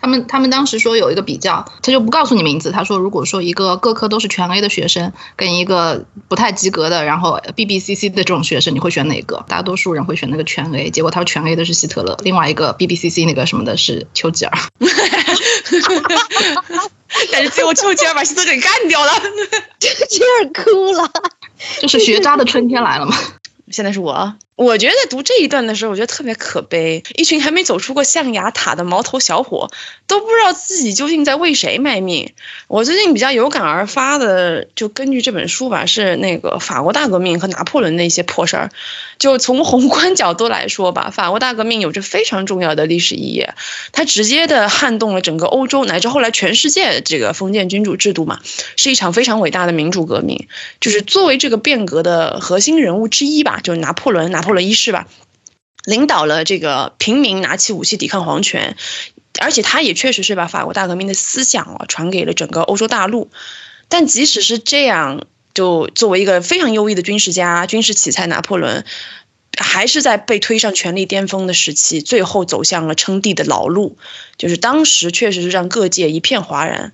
[0.00, 2.72] 他们他们当时说有一个比较，他就不告诉你名字。
[2.72, 9.44] 他说，如果说一个各科都是全 A 的学生，跟一个不太及格的，然后 B B C C 的这种学生，你会选哪个？
[9.46, 10.90] 大多数人会选那个全 A。
[10.90, 14.58] 结果他说全 A 的是希特勒，另外一个 B B C C 那个什么的是丘吉尔。
[17.30, 19.12] 但是最后丘吉尔把希特勒给干掉了，
[19.78, 21.08] 丘吉尔哭了，
[21.80, 23.16] 就是学渣的春天来了嘛。
[23.70, 24.34] 现在是我。
[24.54, 27.02] 我觉得读这一段的时候，我觉得特别可悲。
[27.16, 29.70] 一群还没走出过象牙塔的毛头小伙，
[30.06, 32.34] 都不知道自己究竟在为谁卖命。
[32.68, 38.70] 我最近比较有感而发的，就根据这本书吧，是那个法国大革命和拿破仑那些破事儿。
[39.18, 43.46] 就从宏观角度来说吧，法国大革命有着非常重要的历史意义，
[43.92, 48.38] 它直接的撼动了整个欧洲乃至后来全世界这个封建君主制度嘛，
[48.76, 50.46] 是一场非常伟大的民主革命。
[50.78, 54.41] 就是作为这个变革的核心人物之一吧，就是拿破仑拿。
[54.42, 55.08] 破仑一世吧，
[55.84, 58.76] 领导了这个平民拿起武器抵抗皇权，
[59.40, 63.30] 而且他也确实是把法国大革命的思想啊传给了整个欧洲大陆。
[63.88, 68.84] 但即使是这样，就作为一个非常优异的军事家、军事奇才，拿破仑
[69.58, 73.98] 还是在被推上权力巅峰的时期，最后走向了称帝的老路。
[74.38, 76.92] 就是当时确实是让各界一片哗然。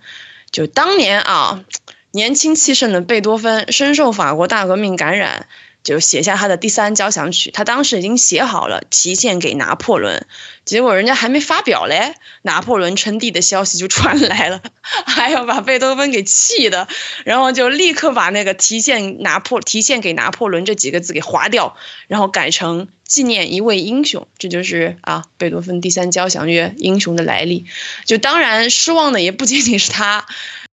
[0.50, 1.64] 就当年啊，
[2.10, 5.46] 年轻气盛的贝多芬深受法国大革命感染。
[5.84, 10.26] 就写下他的第三交响曲，他当时已经写好了，提献给拿破仑。
[10.66, 14.60] 结果人家还没发表嘞，拿破仑称帝的消息就传来了，
[15.06, 16.86] 还要把贝多芬给气的，
[17.24, 24.28] 然后就立刻把那个提献拿破提献给拿破仑这几个字给划掉，然后改成纪念一位英雄。
[24.36, 27.64] 这就是啊，贝多芬第三交响乐英雄的来历。
[28.04, 30.26] 就当然失望的也不仅仅是他。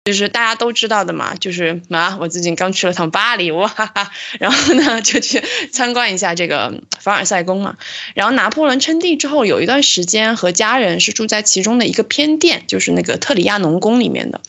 [0.05, 4.11] 就是大家都知道的嘛，就是啊，我最近刚去了趟巴黎，哇哈哈，
[4.41, 7.77] 然后呢就去参观一下这个凡尔赛宫嘛。
[8.15, 14.41] 然后拿破仑称帝之后，有一段时间和家人是住在其中的一个偏殿，就是那个特里亚农宫里面的。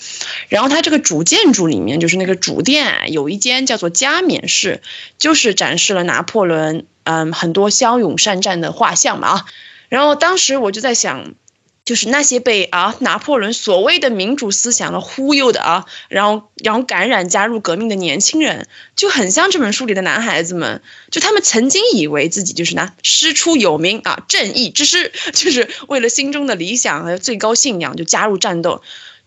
[0.49, 4.81] 然后它这个主建筑里面，就是那个主殿有一间叫做加冕室，
[5.19, 9.45] 就是展示了拿破仑嗯很多骁勇善战的画像嘛啊。
[9.87, 11.35] 然后当时我就在想。
[11.85, 20.81] 就是那些被啊拿破仑所谓的民主思想的忽悠的啊，然后然后感染加入革命的年轻人，就很像这本书里的男孩子们，
[21.11, 28.81] 就他们曾经以为自己就是拿师出有名啊正义之师， 就是为了心中的理想和最高信仰就加入战斗。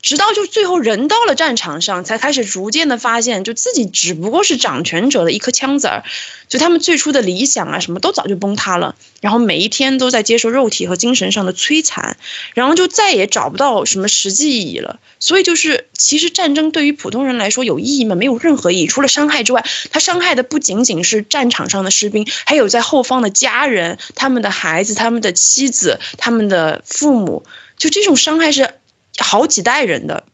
[0.07, 6.05] 直到就最后人到了战场上，才开始逐渐的发现，就自己只不过是掌权者的一颗枪子儿，
[6.49, 12.17] 就他们最初的理想啊，什么都早就崩塌了，然后每一天都在接受肉体和精神上的摧残，
[12.55, 15.01] 然后就再也找不到什么实际意义了。
[15.19, 18.15] 所以就是，其实战争对于普通人来说有意义吗？
[18.15, 27.45] 没有任何意义，除了伤害之外，它伤害的不仅仅是战场上的士兵，还有在后方的家人、他们的孩子、他们的妻子、他们的父母。
[27.77, 28.71] 就这种伤害是
[29.19, 30.25] 好几代人的。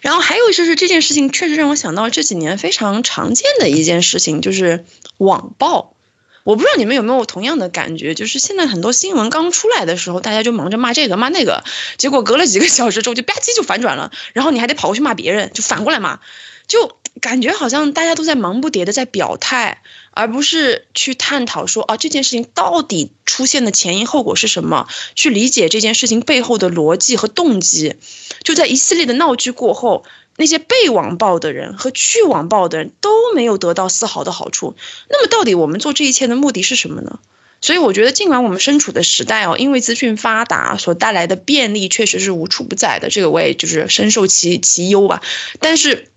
[0.00, 4.84] 然后还有就是这件事情确实让我想到这几年非常常见的一件事情，就是
[5.16, 5.96] 网暴。
[6.44, 11.62] 我不知道你们有没有同样的感觉，就是现在很多新闻刚出来的时候，大家就忙着骂这个骂那个，
[11.98, 16.18] 结果隔了几个小时之后就吧唧就反转了，然后你还得跑过去骂别人，就反过来骂，
[16.66, 27.96] 就感觉好像大家都在忙不迭的在表态，而不是去探讨说啊这件事情到底出现的前因后果是什么，去理解这件事情背后的逻辑和动机，
[28.42, 30.04] 就在一系列的闹剧过后。
[30.38, 34.74] 那些被网暴的人和去网暴的人都没有得到丝毫的好处。
[35.10, 37.18] 那么，到底我们做这一切的目的是什么呢？
[37.60, 45.20] 所以，我觉得，尽管我们身处的时代哦，因为资讯发达所带来的便利确实是无处不在的，这个我也就是深受其其忧吧。
[45.60, 46.08] 但是，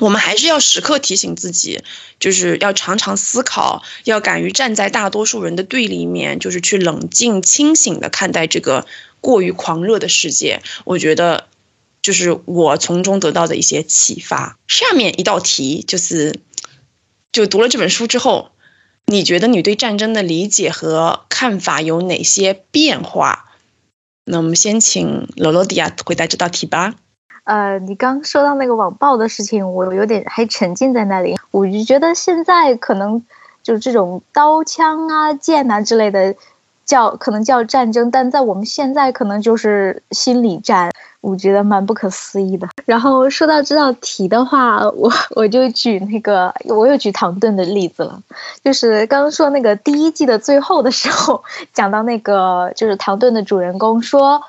[0.00, 1.84] 我们还是要时刻提醒自己，
[2.18, 8.86] 就是要常常思考，要敢于站在大多数人的对立面，就是去冷静清醒的看待这个
[9.20, 10.62] 过于狂热的世界。
[10.82, 11.46] 我觉得。
[12.02, 14.56] 就是我从中得到的一些启发。
[14.66, 16.40] 下面一道题就是，
[17.30, 18.52] 就读了这本书之后，
[19.04, 23.50] 你觉得你对战争的理解和看法有哪些变化？
[24.24, 26.94] 那我们先请罗罗迪亚回答这道题吧。
[27.50, 31.36] 呃，你刚说到那个网暴的事情，我有点还沉浸在那里。
[31.50, 33.20] 我就觉得现在可能
[33.60, 36.32] 就是这种刀枪啊、剑啊之类的，
[36.84, 40.92] 叫可能叫战争，但在我们现在可能就是心理战。
[41.22, 42.66] 我觉得蛮不可思议的。
[42.86, 48.22] 然后说到这道题的话，我我就举那个，我又举唐顿的例子了。
[48.64, 51.42] 就是刚刚说那个第一季的最后的时候，
[51.74, 54.40] 讲到那个就是唐顿的主人公说，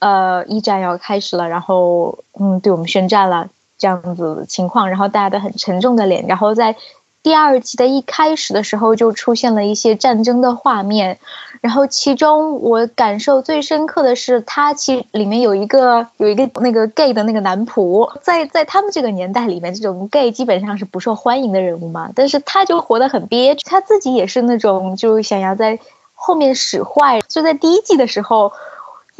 [0.00, 3.48] 呃，一战要开始了，然后嗯，对我们宣战了
[3.78, 6.76] 这样子情况，然后大家都很沉重的脸，然后在。
[7.22, 11.18] 第二集的一开始的时候，就出现了一些战争的画面，
[11.60, 25.78] 然后其中我感受最深刻的是，他其里面有一个有一个那个 gay 的那个男仆，在在他们这个年代里面，这种 gay 基本上是不受欢迎的人物嘛，但是他就活得很憋屈，他自己也是那种就想要在
[26.14, 28.50] 后面使坏，就在第一季的时候，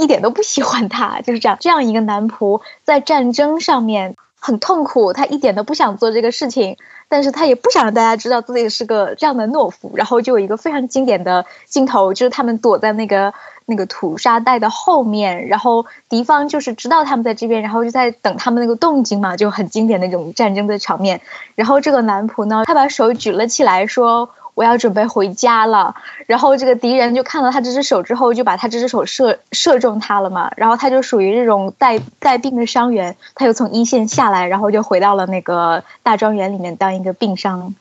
[0.01, 6.77] 一点都不喜欢他，就是这样这样一个男仆在战争上面很痛苦，他一点都不想做这个事情。
[7.13, 13.35] 但是他也不想让大家知道自己是个这样的懦夫，然后就有一个非常经典的镜头，就是他们躲在那个
[13.67, 21.21] 那个土沙袋的后面，然后敌方就是知道他们在这边，然后就在等他们那个动静嘛，就很经典那种战争的场面。
[21.57, 24.31] 然后这个男仆呢，他把手举了起来，说。
[24.55, 25.95] 我要准备回家了，
[26.27, 37.75] 然后这个敌人就看到他这只手之后，就把他这只手射射中他了嘛，然后他就属于这种带带病的伤员，他又从一线下来，然后就回到了那个大庄园里面当一个病伤，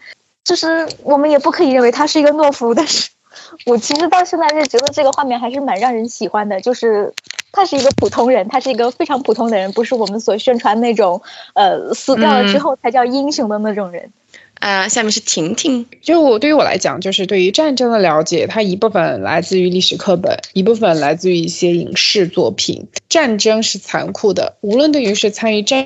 [0.44, 3.10] 就是我们也不可以认为他是一个懦夫，但是
[3.66, 7.14] 我其实到现在就觉得这个画面还是蛮让人喜欢的，就是
[7.52, 11.22] 他是一个普通人，他是一个非常普通的人，不是我们所宣传那种
[11.54, 14.12] 呃死掉了之后才叫英雄的那种人。
[14.60, 15.86] 呃，下面是婷婷。
[16.02, 22.88] 就我对于我来讲，就是对于战争的了解，它一部分来自于历史课本，一部分来自于一些影视作品。
[23.08, 25.86] 战争是残酷的，无论对于是参与战。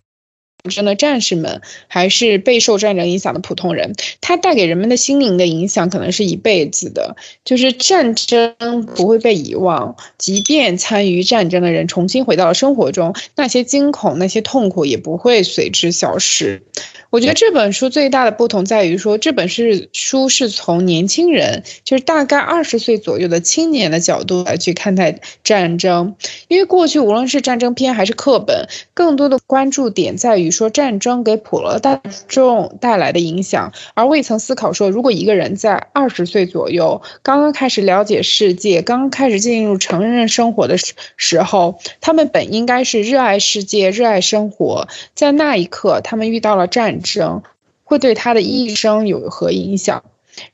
[0.70, 7.18] 争的战士们，还是备受战争影响的普通人，它带给人们的心灵的影响可能是一辈子的。
[7.44, 8.56] 就是战争
[8.96, 16.64] 不会被遗忘，即便参与战争的人重新回到了生活中，那些惊恐、那些痛苦也不会随之消失。
[17.10, 26.16] 我觉得这本书最大的不同在于说，这本是书是从年轻人，就是大概二十岁左右的青年的角度来去看待战争，
[26.48, 30.53] 因为过去无论是战争片还是课本，更多的关注点在于。
[30.54, 32.00] 说战争给普罗大
[32.30, 47.42] 众带来的影响，而未曾思考说，如果一个人在二十岁左右，刚刚开始了解世界，刚刚开始进入成人生活的时时候，他们本应该是热爱世界、热爱生活，在那一刻，他们遇到了战争，
[47.84, 50.04] 会对他的一生有何影响？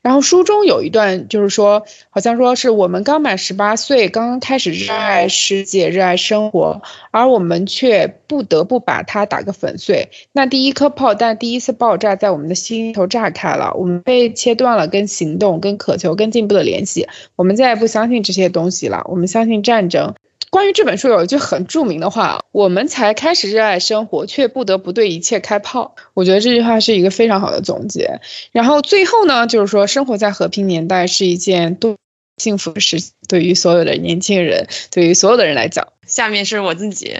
[0.02, 10.10] 然后书中有一段，就是说，好像说是我们刚满十八岁，刚刚开始热爱世界、热爱生活，而我们却不得不把它打个粉碎。
[10.32, 19.02] 那第一颗炮弹第一次爆炸在我们的心头炸开了，我们被切断了跟行动、跟渴求、跟进步的联系，我们再也不相信这些东西了。
[19.06, 20.14] 我们相信战争。
[20.50, 28.20] 关于这本书有一句很著名的话：“我们才开始热爱生活，却不得不对一切开炮。”我觉得这句话是一个非常好的总结。
[28.50, 31.96] 然后最后呢，就是说，生活在和平年代是一件多
[32.36, 35.86] 幸福的事，对于所有的年轻人，对于所有的人来讲。
[36.04, 37.16] 下面是我自己，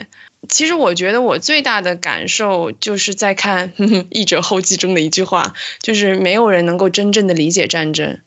[0.49, 3.73] 其实我觉得我最大的感受就是在看
[4.11, 8.19] 《译者后记》中的一句话，就是没有人能够真正的理解战争。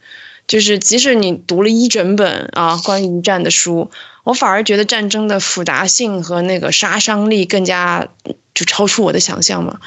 [0.47, 3.91] 就是即使你读了一整本啊关于一战的书，
[4.23, 8.07] 我反而觉得战争的复杂性和那个杀伤力更加
[8.53, 9.79] 就超出我的想象嘛。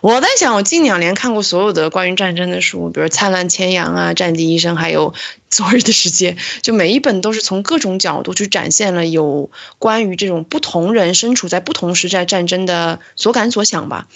[0.00, 5.12] 我在想，我近两年看过所有的关于战争的书，比如《灿烂千阳》啊，《战地医生》，还有
[5.50, 14.06] 《昨日的世界》，就每一本都是从各种角度去展现了有关于这种不同人身处在不同时代战争的所感所想吧。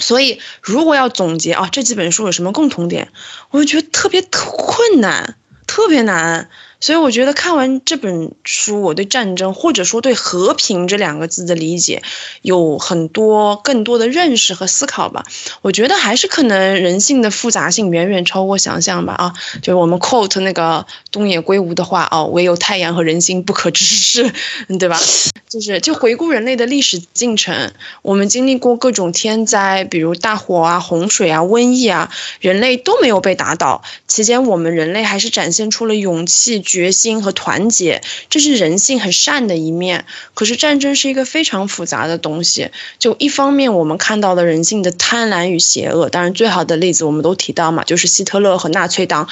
[0.00, 3.12] 所以，如果要总结啊，这几本书有什么共同点，
[3.50, 5.36] 我就觉得特别困难，
[5.68, 6.50] 特别难。
[6.84, 12.02] 所以我觉得看完这本书，我对战争或者说对和平这两个字的理解，
[12.42, 15.24] 有很多更多的认识和思考吧。
[15.62, 19.14] 我觉得还是可能人性的复杂性远远超过想象吧。
[19.14, 19.32] 啊，
[19.62, 24.30] 就是我们 quote 那个东野圭吾的话哦，唯有太阳和人心不可直视，
[24.78, 25.00] 对吧？
[25.48, 27.72] 就是就回顾人类的历史进程，
[28.02, 32.10] 我们经历过各种天灾，比如大火啊、洪水啊、瘟疫啊，
[32.40, 33.82] 人类都没有被打倒。
[34.06, 36.62] 期间，我们人类还是展现出了勇气。
[36.74, 40.04] 决心和团结，这是人性很善的一面。
[40.34, 42.70] 可是战争是一个非常复杂的东西。
[42.98, 46.08] 就一方面，我们看到了人性的贪婪与邪恶。
[46.08, 49.28] 当然，最好的例子我们都提到嘛，就是希特勒和纳粹党，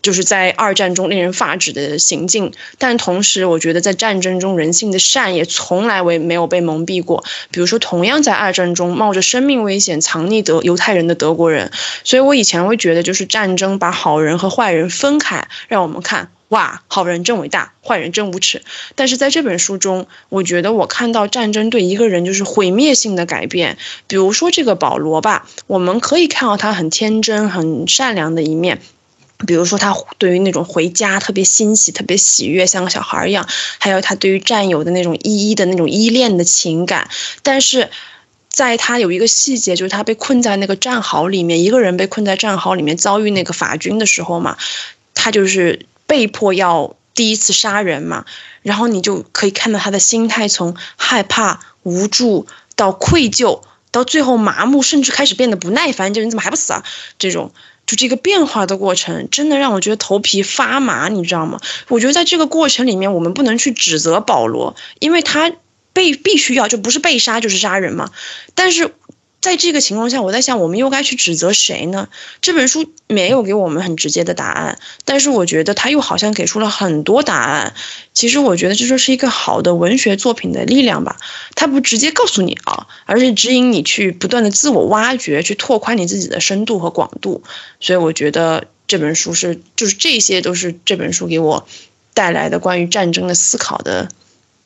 [0.00, 2.52] 就是在二战中令人发指的行径。
[2.78, 7.22] 但同时，我觉得在战争中，人性的善也从来为没有被蒙蔽过。
[7.50, 11.70] 比如说，同样在二战中冒着生命危险藏匿德犹太人的德国人。
[12.02, 16.30] 所以我以前会觉得，就是战争把好人和坏人分开，让我们看。
[16.50, 18.62] 哇，好人真伟大，坏人真无耻。
[18.96, 23.78] 但是在这本书中，我觉得我看到战争对一个人就是毁灭性的改变。
[24.08, 28.80] 比如说这个保罗吧，我们可以看到他很天真、很善良的一面。
[29.46, 33.48] 比如说他对于那种回家特别欣喜、特别喜悦，像个小孩一样。
[33.78, 37.08] 还有他对于战友的那种依依的那种依恋的情感。
[37.44, 37.90] 但是，
[38.48, 44.56] 在他有一个细节，就是他被困在那个战壕里面，一个人被困在战壕里面，遭遇那个法军的时候嘛，
[45.14, 45.86] 他就是。
[46.10, 48.24] 被迫要第一次杀人嘛，
[48.62, 56.12] 然后你就可以看到他的心态从害怕、无助到愧疚，到最后麻木，甚至开始变得不耐烦。
[56.12, 56.82] 就你怎么还不死啊？
[57.20, 57.52] 这种
[57.86, 61.60] 就这个变化的过程，真的让我觉得头皮发麻，你知道吗？
[61.86, 65.52] 我觉得在这个过程里面，我们不能去指责保罗，因为他
[65.92, 68.10] 被必须要就不是被杀就是杀人嘛。
[68.56, 68.92] 但是。
[69.40, 72.08] 在这个情况下，我在想，我们又该去指责谁呢？
[72.42, 77.72] 这本书没有给我们很直接的答案，但是我觉得他又好像给出了很多答案。
[78.12, 81.16] 其实我觉得这就是一个好的文学作品的力量吧，
[81.54, 87.42] 它不直接告诉你啊，而是指引你去不断的自我挖掘，去拓宽你自己的深度和广度。
[87.80, 91.66] 所以我觉得这本书是，就是这些都是这本书给我
[92.12, 94.10] 带来的关于战争的思考的。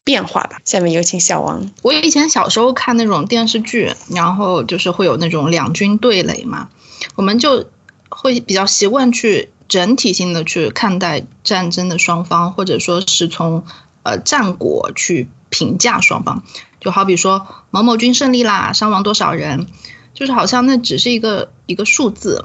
[0.05, 0.61] 变化吧。
[0.65, 1.71] 下面有请小王。
[1.83, 6.69] 我以前小时候看那种电视剧，然后就是会有那种两军对垒嘛，
[7.17, 7.71] 我们就
[8.11, 13.65] 会比较习惯去整体性的去看待战争的双方，或者说是从
[14.03, 16.45] 呃战果去评价双方。
[16.81, 19.67] 就好比说某某军胜利啦，伤亡多少人，
[20.13, 22.45] 就是好像那只是一个一个数字。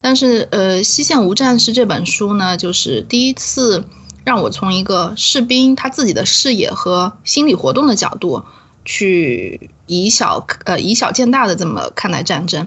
[0.00, 3.84] 但是呃，《西线无战事》这本书呢，就是第一次。
[4.24, 8.42] 让我从一个士兵他自己的视野和心理活动的角度，
[8.84, 12.66] 去以小呃以小见大的这么看待战争。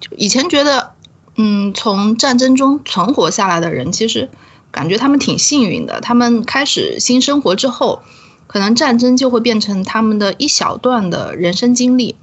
[0.00, 0.92] 就以前觉得，
[1.36, 4.28] 嗯，从战争中存活下来的人，其实
[4.70, 6.00] 感觉他们挺幸运的。
[6.00, 8.02] 他们开始新生活之后，
[8.46, 12.16] 可能战争就会变成他们的一小段的人生经历。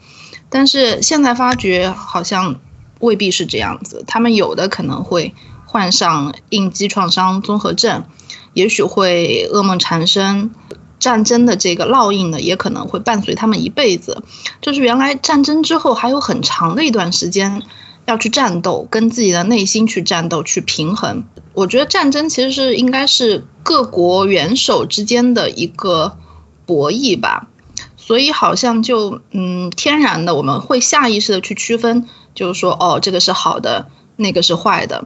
[0.49, 2.59] 但是现在发觉，好像
[2.99, 4.03] 未必是这样子。
[4.05, 5.33] 他们有的可能会
[5.75, 8.05] 患上应激创伤综合症。
[8.53, 10.51] 也许会噩梦缠身，
[10.99, 14.23] 战争的这个烙印呢，也可能会伴随他们一辈子。
[14.61, 17.61] 就是原来战争之后还有很长的一段时间
[18.05, 21.25] 要去战斗，跟自己的内心去战斗，去平衡。
[21.53, 26.17] 我觉得战争其实是应该是各国元首之间的一个
[26.65, 27.49] 博弈吧，
[27.97, 35.05] 所以好像就嗯，天然的我们会下意识的去区分，就是说哦，这个是好的，那个是坏的。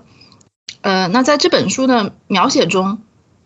[0.81, 2.99] 呃，那在这本书的描写中。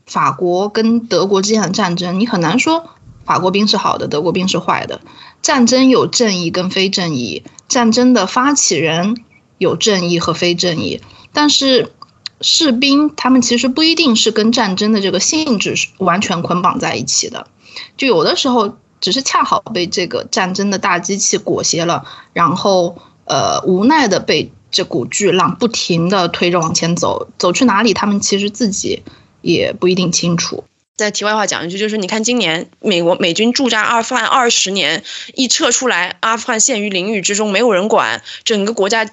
[0.05, 2.89] 法国跟德国之间的战争，你很难说
[3.23, 4.99] 法国兵是好的，德国兵是坏的。
[5.41, 9.23] 战争有正义跟非正义，战争的发起人
[9.57, 10.99] 有正义和非正义，
[11.31, 11.93] 但是
[12.41, 17.47] 士兵他们其实不一定是跟战争的这个性质是完全捆绑在一起的，
[17.95, 22.03] 就有的时候只是恰好被这个战争的大机器裹挟了，
[22.33, 29.03] 然后呃无奈的被这股巨浪不停的推着往前走，走去哪里他们其实自己。
[29.45, 30.63] 也不一定清楚。
[30.95, 35.03] 在题外话讲一句，就是你看，今年美国美军驻扎阿富汗二十年，
[35.35, 39.09] 一撤出来，阿富汗陷于囹圄之中，没有人管，整个国家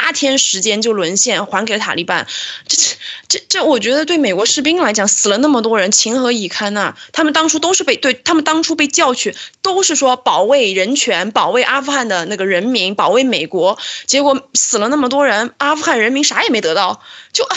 [0.00, 2.28] 八天时间就沦陷，还给了塔利班。
[2.68, 2.76] 这
[3.26, 6.94] 这这，我觉得对美国士兵来讲，死了那么多人，情何以堪呐？
[7.12, 13.76] 他们当初都是被对他们当初被叫去，都是说保卫人权、保卫阿富汗的那个人民、保卫美国，
[14.06, 17.56] 结果死了那么多人，阿富汗人民啥也没得到，就啊，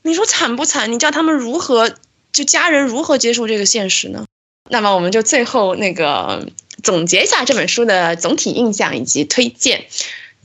[0.00, 0.90] 你说惨不惨？
[0.90, 1.92] 你叫他们如何
[2.32, 4.24] 就家人如何接受这个现实呢？
[4.70, 6.48] 那么我们就最后那个
[6.82, 9.86] 总结一下这本书的总体印象以及推荐。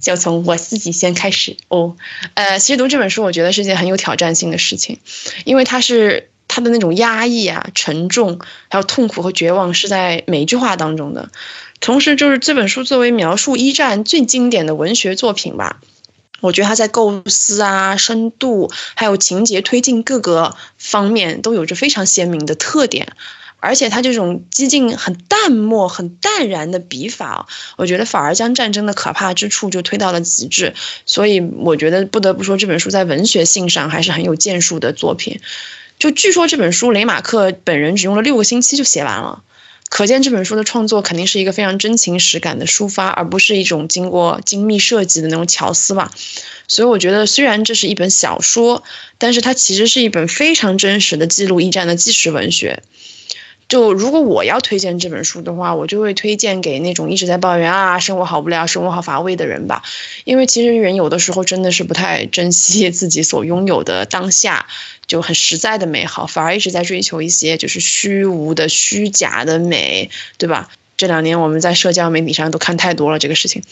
[0.01, 1.95] 就从我自己先开始哦，
[2.33, 4.99] 呃，其实读这本书，我觉得是件很有挑战性的事情，
[5.45, 8.39] 因为它是它的那种压抑啊、沉重，
[8.69, 11.29] 还有痛苦和绝望，是在每一句话当中的。
[11.79, 15.79] 同时，就是这本书作为描述一战最经典的文学作品吧，
[16.39, 23.13] 我觉得它在构思啊、深度，还有情节推进各个方面，都有着非常鲜明的特点。
[23.61, 27.47] 而且他这种激进、很淡漠、很淡然的笔法，
[27.77, 30.73] 我觉得反而将战争的可怕之处就推到了极致。
[31.05, 35.39] 所以我觉得不得不说，这本书在文学性上还是很有建树的作品。
[35.99, 39.43] 就据说这本书雷马克本人只用了六个星期就写完了，
[39.89, 46.11] 可见这本书的创作肯定是一个非常真情实感的抒发，而不是一种经过精密设计的那种巧思吧。
[46.67, 48.81] 所以我觉得，虽然这是一本小说，
[49.19, 52.81] 但是它其实是一本非常真实的记录一战的纪实文学。
[53.71, 59.81] 就如果我要推荐这本书的话，我就会推荐给那种一直在抱怨啊生活好无聊、生活好乏味的人吧。
[60.25, 64.65] 因为其实人有的时候真的是不太珍惜自己所拥有的当下，
[65.07, 70.69] 就很实在的美好，反而一直在追求一些就是虚无的、虚假的美，对吧？
[70.97, 73.63] 这两年我们在社交媒体上都看太多了这个事情。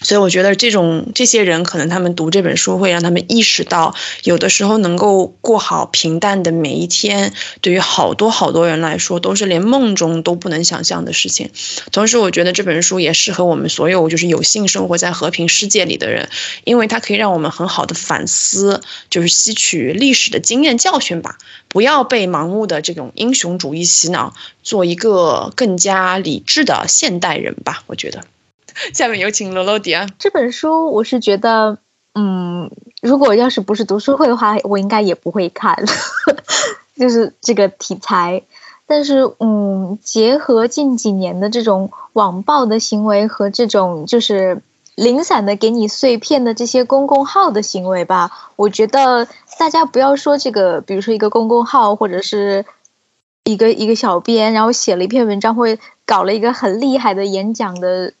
[0.00, 11.50] 所以我觉得这种这些人可能他们读这本书会让他们意识到，有的时候能够过好平淡的每一天，对于好多好多人来说都是连梦中都不能想象的事情。
[11.90, 16.28] 同时，我觉得这本书也适合我们所有就是有幸生活在和平世界里的人，
[16.64, 18.80] 因为它可以让我们很好的反思，
[19.10, 21.38] 就是吸取历史的经验教训吧，
[21.68, 24.32] 不要被盲目的这种英雄主义洗脑，
[24.62, 27.82] 做一个更加理智的现代人吧。
[27.86, 28.22] 我觉得。
[28.94, 30.06] 下面有请罗罗迪啊。
[30.18, 31.78] 这本书我是觉得，
[32.14, 32.70] 嗯，
[33.02, 35.84] 如果要是不是读书会的话，我应该也不会看，
[36.96, 38.42] 就是这个题材。
[38.86, 44.62] 但是，嗯，结合近几年的这种网暴的行为和这种就是
[44.94, 52.64] 零散的给你碎片的这些公共号的行为吧，我觉得大家不要说这个，比如说一个公共号或者是
[53.44, 58.14] 一个一个小编，然后写了一篇文章，会搞了一个很厉害的演讲的。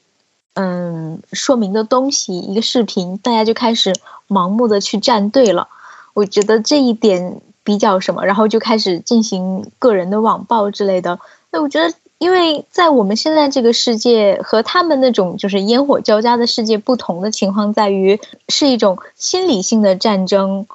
[0.60, 3.94] 嗯，说明的东西一个视频，大家就开始
[4.26, 5.68] 盲目的去站队了。
[6.14, 11.20] 我觉得这一点比较什么，然后就开始进行个人的网暴之类的。
[11.52, 20.66] 那我觉得，因为在我们现在这个世界和他们那种就是烟火交加的世界不同的情况在于，是一种心理性的战争，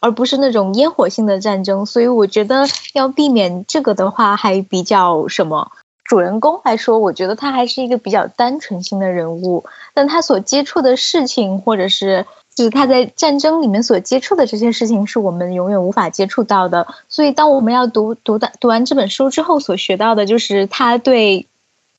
[0.00, 1.84] 而不是那种烟火性的战争。
[1.84, 5.72] 所以我觉得要避免这个的话，还比较什么。
[6.06, 16.86] 主人公来说，我觉得他还是一个比较单纯性的人物，但他所接触的事情，或者是就是他在战争里面所接触的这些事情，是我们永远无法接触到的。
[17.08, 21.46] 所以，当我们要读读的读完这本书之后，所学到的就是他对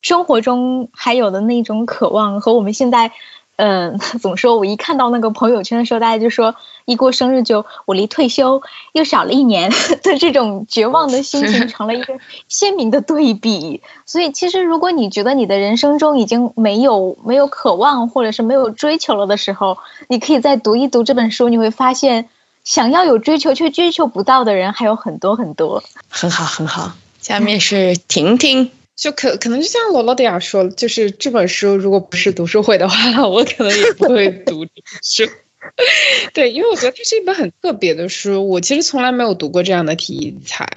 [0.01, 3.11] 生活中还有的那种渴望，和我们现在。
[3.57, 4.57] 嗯， 怎么说？
[4.57, 6.55] 我一看到那个朋友圈的时候，大家就说
[6.85, 8.61] 一过生日就我离退休
[8.93, 9.71] 又少了一年
[10.03, 13.81] 的这种绝望的心情，成了一个鲜明的对比。
[14.05, 19.77] 所以，其实如果你觉得你的人生中已经没有没有渴望或者是没有追求了的时候，
[20.07, 22.29] 你可以再读一读这本书，你会发现，
[22.63, 25.83] 想要有追求却追求不到的人还有很多很多。
[26.09, 26.91] 很好，很好。
[27.19, 28.71] 下面是婷婷。
[28.97, 35.31] 就可可能就像罗罗迪亚说，就是这本书如果不是读书会的话， 我可能也不会读这本书。
[36.33, 40.67] 对，因为我觉得它是一本很特别的书，我其实从来没有读过这样的题材。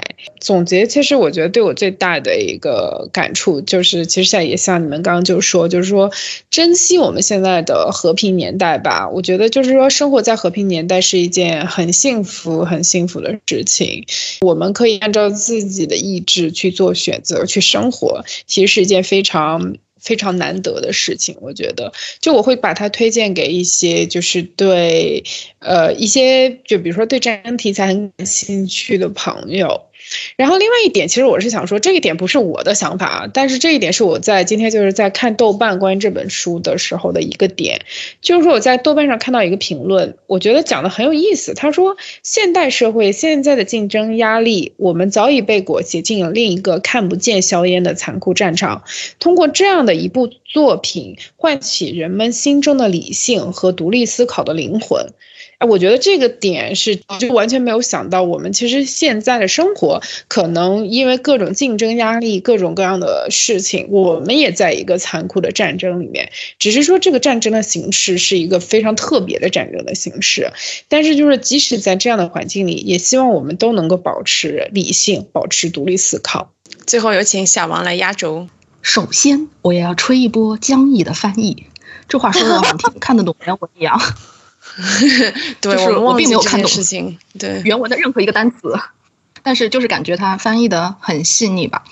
[0.41, 6.11] 总结，其实我觉得对我最大的一个感触就是，其实现在也像你们刚刚就说，就是说
[6.51, 9.09] 珍惜我们现在的和平年代吧。
[9.09, 14.05] 我觉得就是说，生活在和平年代是一件很幸福、很幸福的事情。
[14.41, 19.77] 我们可以按照自己的意志去做选择、去生活，其实是一件非常。
[20.01, 25.23] 非常难得的事情，我觉得，就我会把它推荐给一些，就是对，
[25.59, 29.90] 呃，一些就比如说对战争题材很感兴趣的朋友，
[30.37, 37.81] 然后另外一点，其实我是想说，这一点不是我的想法啊，但是这一点是我在今天就是在看豆瓣关于这本书的时候的一个点，
[38.21, 41.55] 就是说我在豆瓣上看到一个评论，我觉得讲的很有意思。
[41.55, 48.85] 他说，现代社会现在的竞争压力，我们早已被裹挟进了另一个看不见硝烟的残酷战场。
[49.19, 55.07] 通过这样的一部作品，唤起人们心中的理性和独立思考的灵魂。
[55.61, 66.33] 哎，我觉得这个点是就完全没有想到，我们其实现在的生活可能因为各种竞争压力、各种各样的事情，我们也在一个残酷的战争里面。
[66.59, 70.51] 只是说这个战争的形式是一个非常特别的战争的形式，
[70.89, 76.53] 但是就是即使在这样的环境里，也希望我们都能够保持理性，保持独立思考。
[76.87, 78.49] 最后有请小王来压轴。
[78.81, 81.67] 首先，我也要吹一波江毅的翻译，
[82.09, 84.01] 这话说的好像看得懂原文一样。
[85.61, 87.61] 对，就是我并没有看懂事情，对。
[87.65, 88.79] 原文的任何一个单词，
[89.43, 91.85] 但是就是感觉它翻译的很细腻吧，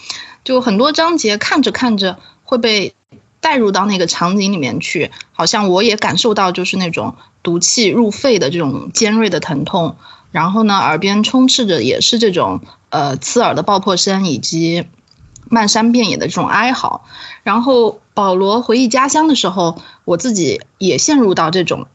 [0.44, 2.94] 就很多章节看着看着会被
[3.40, 9.96] 带入到那个场景里面去，好像我也感受到就是那种毒气入肺的这种尖锐的疼痛，
[10.30, 12.60] 然后呢，耳边充斥着也是这种
[12.90, 14.86] 呃刺耳的爆破声以及
[15.48, 17.04] 漫山遍野的这种哀嚎，
[17.42, 21.86] 然后保罗回忆家乡的时候，我自己也陷入到这种。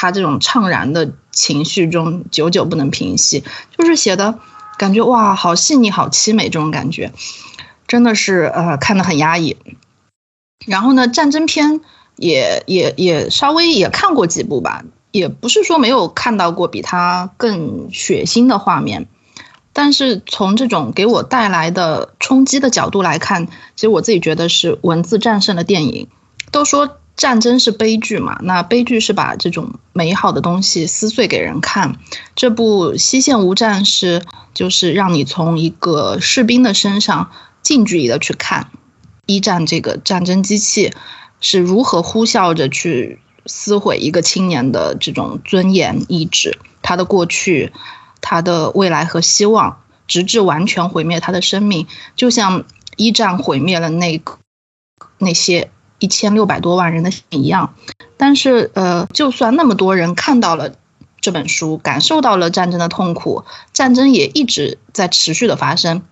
[0.00, 3.44] 他这种怅然的情绪中，久久不能平息，
[3.76, 4.38] 就是写的
[4.78, 7.12] 感觉哇，好细腻，好凄美，这种感觉
[7.86, 9.58] 真的是呃，看得很压抑。
[10.64, 11.82] 然后呢，战争片
[12.16, 19.06] 也也也稍微也看过几部吧，也不是说没有看到过比它更血腥的画面，
[19.74, 26.08] 但是从这种给我带来的冲击的角度来看，其实我自己觉得是文字战胜了电影。
[26.50, 26.96] 都说。
[27.20, 28.38] 战争是悲剧嘛？
[28.44, 31.98] 那悲剧是把这种美好的东西撕碎给人看。
[32.34, 34.20] 这部《西线无战事》
[34.54, 38.70] 就是让你从一个士兵的身上近距离的去看
[39.26, 40.94] 一战这个战争机器
[41.42, 47.70] 是如何呼啸着去撕毁一个青年的这种尊严、意志，他的过去、
[48.22, 52.64] 他的未来和希望，直至完全毁灭他的生命，就像
[52.96, 54.38] 一战毁灭了那个
[55.18, 55.70] 那些。
[56.00, 57.74] 一千六百多万人的一样，
[58.16, 60.72] 但是呃，就算那么多人看到了
[61.20, 66.02] 这本书，感受到了战争的痛苦，战争也一直在持续的发生，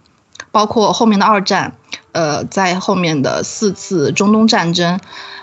[0.53, 1.74] 包括后面的二战，
[2.12, 5.01] 呃，在后面的四次中东战争，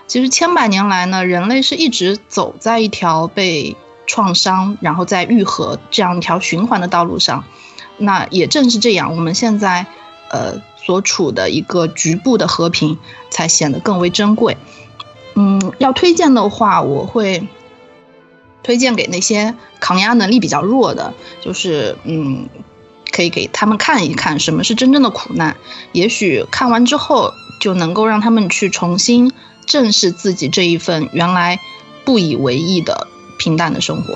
[0.08, 3.76] 其实千百年来呢，人类是一直走在一条被
[4.06, 7.44] 创伤然后再愈合这样一条循环的道路上，
[7.98, 9.86] 那也正是这样，我们现在
[10.30, 10.62] 呃。
[10.86, 12.98] 所处的一个局部的和平
[13.32, 14.56] 才显得更为珍贵。
[15.34, 17.48] 嗯，要推荐的话，我会
[18.64, 22.48] 推荐给那些抗压能力比较弱的，就是嗯，
[23.12, 25.58] 可以给他们看一看什么是真正的苦难。
[25.92, 29.32] 也许看完之后，就能够让他们去重新
[29.66, 31.60] 正视自己这一份原来
[32.06, 33.08] 不以为意的
[33.38, 34.16] 平淡的生活。